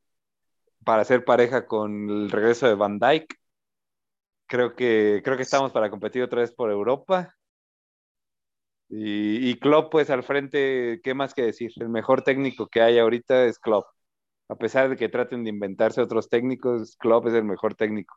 [0.87, 3.35] para hacer pareja con el regreso de Van Dijk.
[4.45, 7.35] Creo que, creo que estamos para competir otra vez por Europa.
[8.87, 11.73] Y, y Klopp, pues al frente, ¿qué más que decir?
[11.75, 13.85] El mejor técnico que hay ahorita es Klopp.
[14.47, 18.15] A pesar de que traten de inventarse otros técnicos, Klopp es el mejor técnico.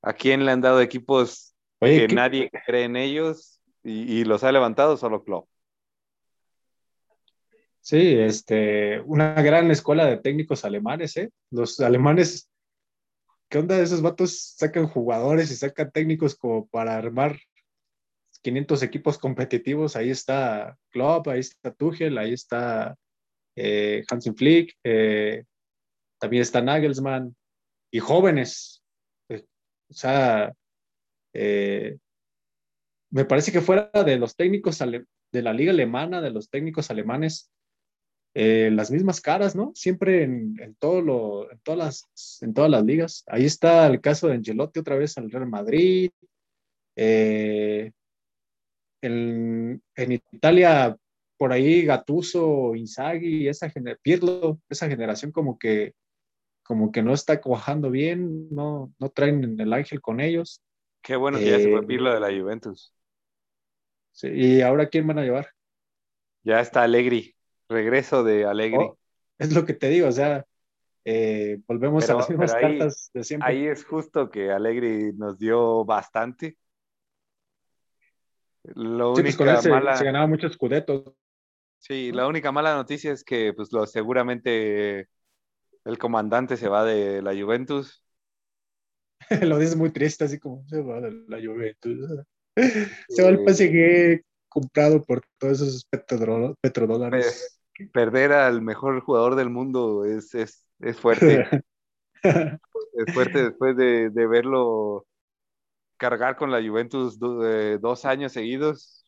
[0.00, 4.96] ¿A quién le han dado equipos que nadie cree en ellos y, los ha levantado?
[4.96, 5.50] Solo Klopp.
[7.86, 11.30] Sí, este, una gran escuela de técnicos alemanes, ¿eh?
[11.52, 12.50] Los alemanes,
[13.48, 13.80] ¿qué onda?
[13.80, 17.38] Esos vatos sacan jugadores y sacan técnicos como para armar
[18.42, 19.94] 500 equipos competitivos.
[19.94, 22.96] Ahí está Klopp, ahí está Tuchel, ahí está
[23.54, 25.44] eh, Hansen Flick, eh,
[26.18, 27.36] también está Nagelsmann,
[27.92, 28.82] y jóvenes.
[29.28, 29.44] Eh,
[29.88, 30.52] o sea,
[31.32, 37.52] me parece que fuera de los técnicos de la liga alemana, de los técnicos alemanes,
[38.36, 39.72] las mismas caras, ¿no?
[39.74, 43.24] Siempre en, en, todo lo, en, todas las, en todas las ligas.
[43.26, 46.10] Ahí está el caso de Angelotti otra vez al Real Madrid.
[46.96, 47.92] en,
[49.02, 50.96] en Italia
[51.36, 53.70] por ahí Gatuso, Inzaghi, esa
[54.02, 55.94] Pirlo, esa generación como que
[56.62, 60.60] como que no está cuajando bien, no, no traen el ángel con ellos.
[61.00, 62.92] Qué bueno que ya se fue eh, Pirlo de la Juventus.
[64.10, 65.48] Sí, ¿Y ahora quién van a llevar?
[66.42, 67.35] Ya está Allegri,
[67.68, 68.84] regreso de Allegri.
[68.84, 68.98] Oh,
[69.38, 70.44] es lo que te digo, o sea,
[71.04, 73.48] eh, volvemos a las mismas cartas de siempre.
[73.48, 76.56] Ahí es justo que Allegri nos dio bastante.
[78.74, 81.12] Lo pues único se, se, ganaba muchos escudetos.
[81.78, 85.08] Sí, la única mala noticia es que pues lo, seguramente
[85.84, 88.02] el comandante se va de la Juventus.
[89.42, 92.24] lo dice muy triste, así como se va de la Juventus.
[93.08, 95.86] se va al PSG comprado por todos esos
[96.60, 97.55] petrodólares.
[97.92, 101.62] Perder al mejor jugador del mundo es, es, es fuerte.
[102.22, 105.06] es fuerte después de, de, verlo
[105.96, 109.06] cargar con la Juventus eh, dos años seguidos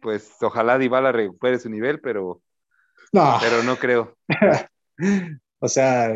[0.00, 2.42] pues ojalá Dybala recupere su nivel, pero
[3.12, 4.16] no, pero no creo.
[5.58, 6.08] o sea,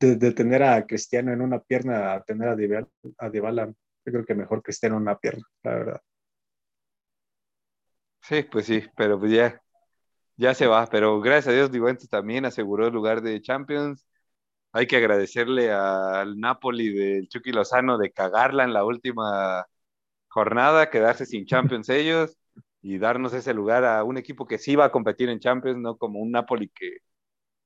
[0.00, 4.62] de, tener a Cristiano en una pierna a tener a Dybala, yo creo que mejor
[4.62, 6.00] Cristiano en una pierna, la verdad.
[8.22, 9.60] Sí, pues sí, pero pues ya,
[10.40, 10.86] ya se va.
[10.86, 14.06] Pero gracias a Dios, Juventus también aseguró el lugar de Champions.
[14.72, 19.66] Hay que agradecerle al Napoli del Chucky Lozano de cagarla en la última
[20.28, 22.36] jornada, quedarse sin Champions ellos
[22.82, 25.96] y darnos ese lugar a un equipo que sí va a competir en Champions, no
[25.98, 26.98] como un Napoli que,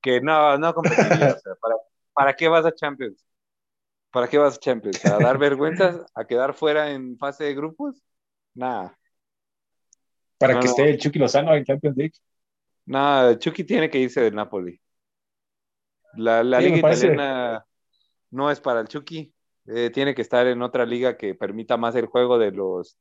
[0.01, 1.37] que no, no competiría.
[1.61, 1.75] ¿para,
[2.13, 3.25] ¿Para qué vas a Champions?
[4.11, 5.05] ¿Para qué vas a Champions?
[5.05, 6.01] ¿A dar vergüenzas?
[6.13, 8.03] ¿A quedar fuera en fase de grupos?
[8.53, 8.97] Nada.
[10.37, 12.13] ¿Para que esté el Chucky Lozano en Champions League?
[12.85, 14.79] Nada, Chucky tiene que irse del Napoli.
[16.13, 17.65] La, la liga italiana
[18.31, 19.33] no es para el Chucky.
[19.67, 22.97] Eh, tiene que estar en otra liga que permita más el juego de los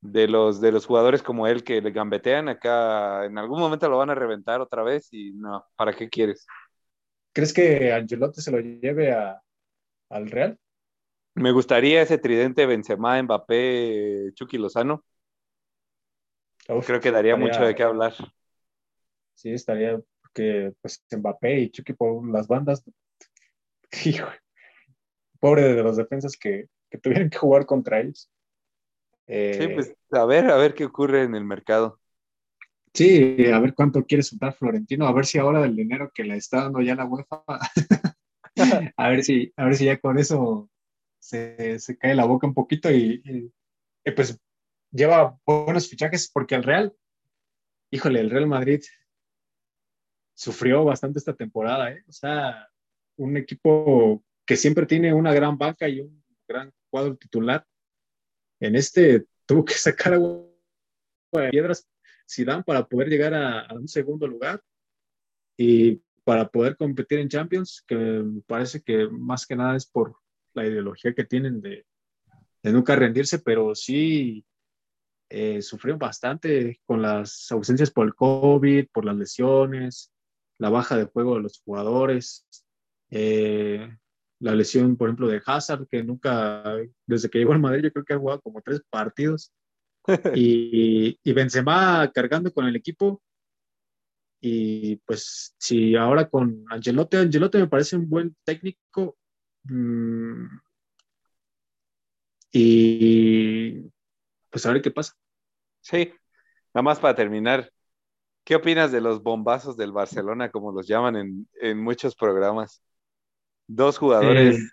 [0.00, 3.98] de los, de los jugadores como él que le gambetean acá, en algún momento lo
[3.98, 6.46] van a reventar otra vez y no, ¿para qué quieres?
[7.32, 9.40] ¿Crees que Angelotti se lo lleve a,
[10.10, 10.58] al Real?
[11.34, 15.04] Me gustaría ese tridente Benzema, Mbappé, Chucky Lozano.
[16.84, 18.14] Creo que daría mucho de qué hablar.
[19.38, 22.82] Sí, estaría porque pues Mbappé y Chucky por las bandas.
[25.40, 28.28] pobre de los defensas que, que tuvieron que jugar contra ellos
[29.28, 32.00] sí, eh, pues a ver, a ver qué ocurre en el mercado.
[32.94, 36.36] Sí, a ver cuánto quiere soltar Florentino, a ver si ahora del dinero que le
[36.36, 37.44] está dando ya la UEFA,
[38.96, 40.70] a ver si, a ver si ya con eso
[41.20, 43.52] se, cae la boca un poquito y,
[44.16, 44.40] pues
[44.90, 46.96] lleva buenos fichajes porque el Real,
[47.90, 48.80] híjole, el Real Madrid
[50.38, 52.04] sufrió bastante esta temporada, ¿eh?
[52.06, 52.68] o sea,
[53.16, 57.66] un equipo que siempre tiene una gran banca y un gran cuadro titular,
[58.60, 60.46] en este tuvo que sacar agua
[61.32, 61.88] de piedras
[62.44, 64.62] dan para poder llegar a, un segundo lugar
[65.56, 70.18] y para poder competir en Champions, que parece que más que nada es por
[70.54, 71.84] la ideología que tienen de,
[72.62, 74.44] nunca rendirse, pero sí,
[75.30, 80.12] eh, sufrió bastante con las ausencias por el COVID, por las lesiones,
[80.58, 82.46] la baja de juego de los jugadores,
[83.10, 83.96] eh,
[84.40, 86.62] la lesión, por ejemplo, de Hazard, que nunca,
[87.06, 89.52] desde que llegó al Madrid, yo creo que ha jugado como tres partidos.
[90.34, 93.22] y, y Benzema cargando con el equipo.
[94.40, 99.18] Y pues si ahora con Angelotti, Angelotti me parece un buen técnico.
[99.64, 100.46] Mm,
[102.52, 103.90] y
[104.50, 105.14] pues a ver qué pasa.
[105.80, 106.12] Sí,
[106.74, 107.70] nada más para terminar,
[108.48, 112.82] ¿qué opinas de los bombazos del Barcelona, como los llaman en, en muchos programas?
[113.66, 114.72] Dos jugadores,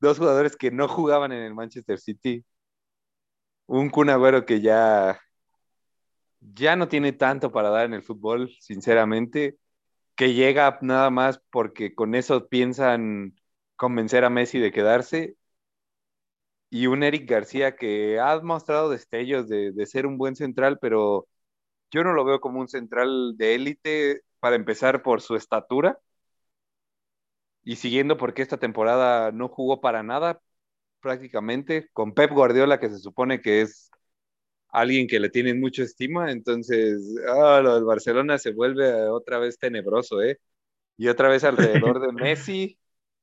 [0.00, 2.42] dos jugadores que no jugaban en el Manchester City.
[3.66, 4.08] Un Kun
[4.46, 5.20] que ya,
[6.40, 9.58] ya no tiene tanto para dar en el fútbol, sinceramente,
[10.14, 13.34] que llega nada más porque con eso piensan
[13.76, 15.36] convencer a Messi de quedarse
[16.70, 21.28] y un Eric García que ha mostrado destellos de, ser un buen central, pero
[21.90, 25.98] yo no lo veo como un central de élite, para empezar por su estatura,
[27.62, 30.40] y siguiendo porque esta temporada no jugó para nada,
[31.00, 33.90] prácticamente, con Pep Guardiola, que se supone que es
[34.70, 39.58] alguien que le tienen mucha estima, entonces ah, lo del Barcelona se vuelve otra vez
[39.58, 40.40] tenebroso, ¿eh?
[40.98, 42.78] Y otra vez alrededor de Messi,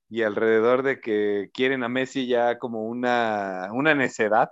[0.10, 4.50] y alrededor de que quieren a Messi ya como una, una necedad.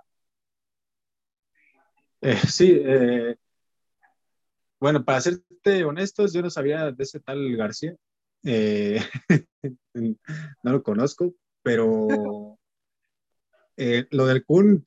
[2.20, 3.36] Eh, sí, eh,
[4.86, 7.96] bueno, para serte honestos, yo no sabía de ese tal García.
[8.44, 9.00] Eh,
[9.94, 12.56] no lo conozco, pero
[13.76, 14.84] lo del Kun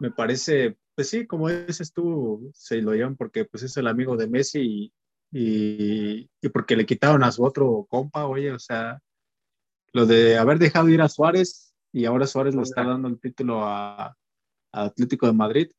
[0.00, 4.16] me parece, pues sí, como dices tú, se lo llevan porque pues es el amigo
[4.16, 4.92] de Messi
[5.30, 9.00] y, y porque le quitaron a su otro compa, oye, o sea,
[9.92, 13.64] lo de haber dejado ir a Suárez y ahora Suárez le está dando el título
[13.64, 14.16] a,
[14.72, 15.70] Atlético de Madrid.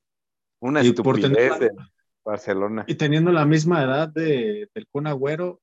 [0.62, 1.72] Una y estupidez de
[2.26, 2.84] Barcelona.
[2.88, 5.62] Y teniendo la misma edad de, del Kun Agüero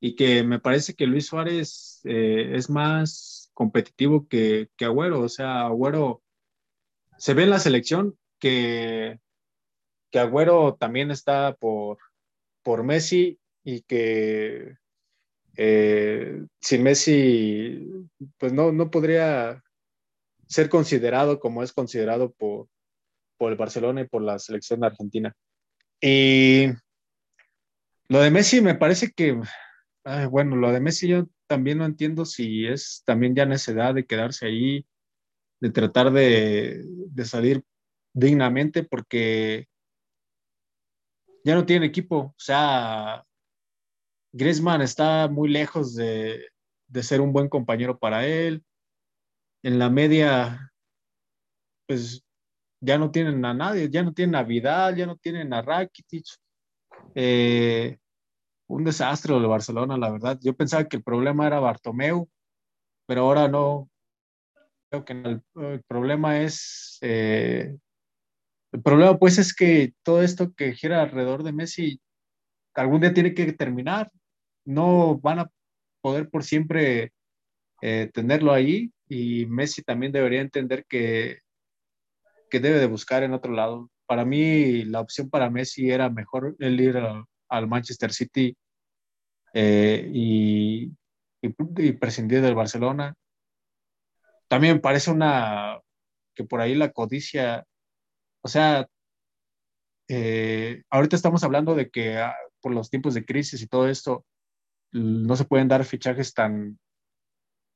[0.00, 5.20] y que me parece que Luis Suárez eh, es más competitivo que, que Agüero.
[5.20, 6.22] O sea, Agüero
[7.16, 9.20] se ve en la selección que,
[10.10, 11.98] que Agüero también está por,
[12.62, 14.76] por Messi y que
[15.56, 17.88] eh, sin Messi,
[18.38, 19.62] pues no, no podría
[20.48, 22.68] ser considerado como es considerado por,
[23.38, 25.34] por el Barcelona y por la selección argentina.
[26.00, 26.66] Y
[28.08, 29.40] lo de Messi me parece que,
[30.30, 34.46] bueno, lo de Messi yo también no entiendo si es también ya necesidad de quedarse
[34.46, 34.86] ahí,
[35.60, 37.62] de tratar de, de salir
[38.12, 39.68] dignamente, porque
[41.44, 42.16] ya no tiene equipo.
[42.16, 43.24] O sea,
[44.32, 46.48] Griezmann está muy lejos de,
[47.02, 48.64] ser un buen compañero para él.
[49.62, 50.72] En la media,
[51.86, 52.23] pues
[52.84, 56.26] ya no tienen a nadie, ya no tienen a Vidal, ya no tienen a Rakitic.
[57.14, 57.98] Eh,
[58.68, 60.38] un desastre de Barcelona, la verdad.
[60.42, 62.28] Yo pensaba que el problema era Bartomeu,
[63.06, 63.88] pero ahora no.
[64.90, 66.98] Creo que el, problema es.
[67.00, 67.76] Eh,
[68.72, 72.00] el problema, pues, es que todo esto que gira alrededor de Messi
[72.74, 74.10] algún día tiene que terminar
[74.64, 75.50] no van a
[76.00, 77.12] poder por siempre
[77.82, 81.43] eh, tenerlo ahí y Messi también debería entender que,
[82.54, 83.90] que debe de buscar en otro lado.
[84.06, 86.96] Para mí la opción para Messi era mejor el ir
[87.48, 88.56] al Manchester City
[89.52, 90.92] eh, y,
[91.98, 93.12] prescindir del Barcelona.
[94.46, 95.80] También parece una
[96.32, 97.64] que por ahí la codicia,
[98.40, 98.86] o sea,
[100.06, 104.24] eh, ahorita estamos hablando de que ah, por los tiempos de crisis y todo esto,
[104.92, 106.78] no se pueden dar fichajes tan,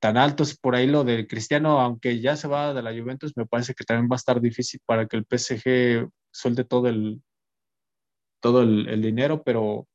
[0.00, 0.56] tan altos.
[0.58, 3.84] Por ahí lo del Cristiano, aunque ya se va de la Juventus, me parece que
[3.84, 7.22] también va a estar difícil para que el PSG suelte todo el,
[8.40, 9.88] todo el, dinero, pero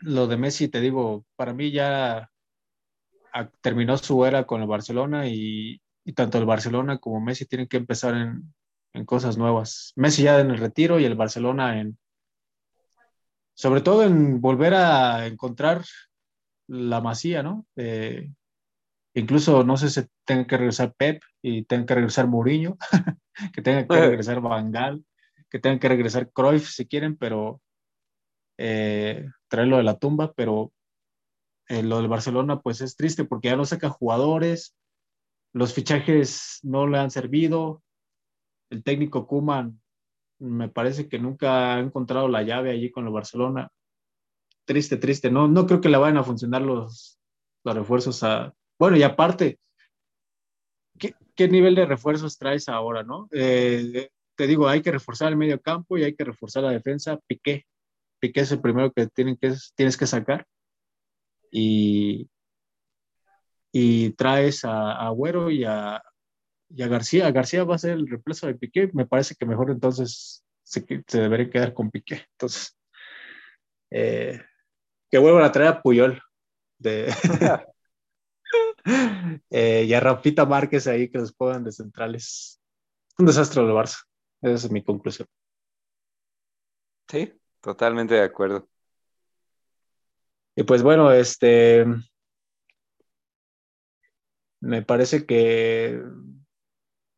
[0.00, 2.30] lo de Messi, te digo, para mí ya
[3.60, 5.80] terminó su era con el Barcelona y,
[6.14, 8.54] tanto el Barcelona como Messi tienen que empezar en,
[8.92, 9.92] en cosas nuevas.
[9.96, 11.98] Messi ya en el retiro y el Barcelona en,
[13.54, 15.84] sobre todo en volver a encontrar
[16.66, 17.66] la masía, ¿no?
[17.76, 18.30] Eh,
[19.14, 22.76] incluso no sé si tenga que regresar Pep y tenga que regresar Mourinho,
[23.54, 24.72] que tenga que regresar Van
[25.50, 27.60] que tenga que regresar Cruyff si quieren, pero
[28.58, 30.72] eh, traerlo de la tumba, pero
[31.68, 34.74] eh, lo del Barcelona pues es triste porque ya no saca jugadores,
[35.52, 37.82] los fichajes no le han servido,
[38.70, 39.82] el técnico Kuman
[40.42, 43.70] me parece que nunca ha encontrado la llave allí con el Barcelona.
[44.64, 45.30] Triste, triste.
[45.30, 47.18] No, no creo que le vayan a funcionar los,
[47.64, 48.52] los refuerzos a...
[48.82, 49.60] Bueno, y aparte,
[50.98, 53.28] ¿qué, nivel de refuerzos traes ahora, no?
[53.30, 57.16] Eh, te digo, hay que reforzar el medio campo y hay que reforzar la defensa.
[57.28, 57.64] Piqué,
[58.18, 60.48] Piqué es el primero que, tienes que sacar.
[61.52, 62.28] Y,
[63.70, 66.02] y traes a, a Agüero y a,
[66.68, 67.30] y a García.
[67.30, 68.90] García va a ser el reemplazo de Piqué.
[68.94, 72.26] Me parece que mejor entonces se, se debería quedar con Piqué.
[72.32, 72.76] Entonces,
[73.92, 74.42] eh,
[75.08, 76.20] que vuelvan a traer a Puyol
[76.80, 77.06] de,
[79.50, 82.60] eh, y a Rafita Márquez ahí que los pongan de centrales.
[83.18, 84.04] Un desastre del Barça.
[84.40, 85.28] Esa es mi conclusión.
[87.08, 88.68] Sí, totalmente de acuerdo.
[90.56, 91.86] Y pues bueno, este
[94.60, 96.00] me parece que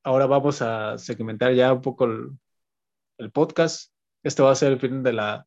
[0.03, 3.93] ahora vamos a segmentar ya un poco el, podcast.
[4.23, 5.47] Este va a ser el fin de la,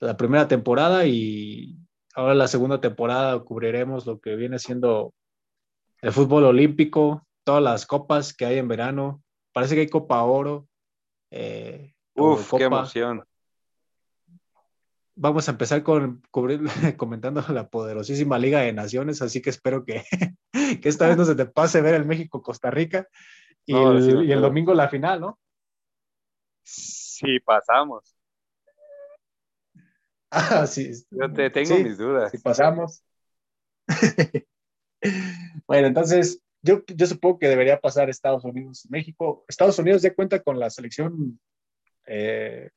[0.00, 1.78] de la primera temporada y
[2.14, 5.14] ahora la segunda temporada cubriremos lo que viene siendo
[6.02, 9.22] el fútbol olímpico, todas las copas que hay en verano.
[9.52, 10.68] Parece que hay Copa Oro.
[11.30, 13.24] Eh, Uf, qué emoción.
[15.14, 16.62] Vamos a empezar con cubrir,
[16.96, 20.04] comentando la poderosísima Liga de Naciones, así que espero que,
[20.82, 23.06] que esta vez no se te pase ver el México-Costa Rica
[23.64, 25.38] y, el, y el domingo la final, ¿no?
[26.62, 28.16] Sí, pasamos.
[30.34, 30.90] Ah, sí.
[31.10, 32.30] Yo te tengo mis dudas.
[32.30, 33.04] Si pasamos.
[35.66, 39.44] Bueno, entonces, yo, yo supongo que debería pasar Estados Unidos y México.
[39.48, 41.40] Estados Unidos ya cuenta con la selección
[42.06, 42.70] eh,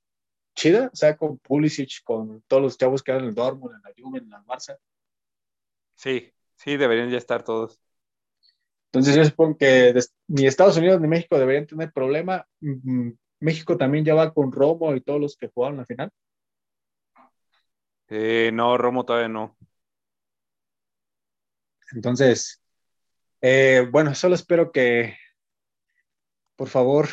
[0.55, 3.81] chida, o sea, con Pulisic, con todos los chavos que eran en el Dortmund, en
[3.81, 4.77] la Juve, en la Barça.
[5.93, 7.79] Sí, sí, deberían ya estar todos.
[8.87, 9.93] Entonces yo supongo que
[10.27, 12.47] ni Estados Unidos ni México deberían tener problema.
[12.61, 13.11] Mm,
[13.41, 16.09] México también ya va con Romo y todos los que jugaron la final.
[18.07, 19.57] Eh, no, Romo todavía no.
[21.91, 22.61] Entonces,
[23.41, 25.17] eh, bueno, solo espero que,
[26.55, 27.07] por favor,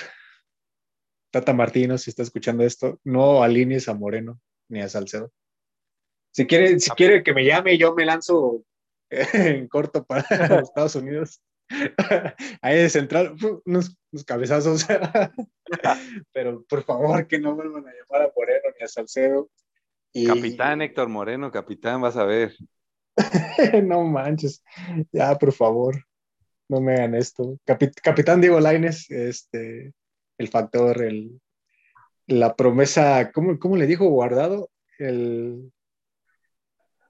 [1.31, 5.32] Tata Martino, si está escuchando esto, no alinees a Moreno ni a Salcedo.
[6.31, 8.65] Si quiere, si quiere que me llame, yo me lanzo
[9.11, 10.23] en corto para
[10.62, 11.43] Estados Unidos.
[12.62, 13.35] Ahí de central,
[13.65, 14.86] unos, unos cabezazos.
[16.32, 19.51] Pero por favor, que no vuelvan a llamar a Moreno ni a Salcedo.
[20.27, 22.55] Capitán Héctor Moreno, capitán, vas a ver.
[23.85, 24.63] no manches,
[25.13, 26.05] ya, por favor,
[26.69, 27.59] no me hagan esto.
[28.03, 29.93] capitán Diego Laines, este,
[30.39, 31.41] el factor, el,
[32.27, 34.71] la promesa, ¿cómo, ¿cómo, le dijo guardado?
[34.99, 35.73] El,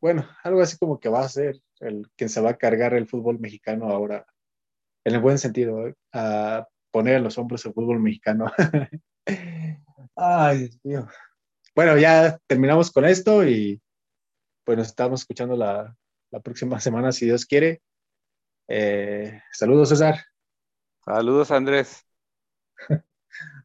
[0.00, 3.08] bueno, algo así como que va a ser el quien se va a cargar el
[3.08, 4.26] fútbol mexicano ahora,
[5.04, 5.94] en el buen sentido, ¿eh?
[6.12, 8.50] a poner en los hombros el fútbol mexicano.
[10.16, 11.08] Ay, Dios mío
[11.74, 13.80] bueno, ya terminamos con esto y
[14.64, 15.96] pues nos estamos escuchando la,
[16.42, 17.82] próxima semana, si Dios quiere.
[18.68, 20.24] Eh, saludos, César.
[21.04, 22.04] Saludos, Andrés.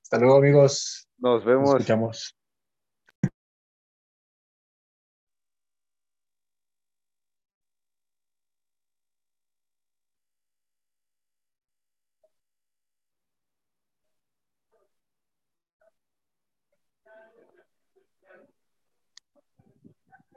[0.02, 1.08] Hasta luego, amigos.
[1.18, 1.72] Nos vemos.
[1.72, 2.37] Nos escuchamos.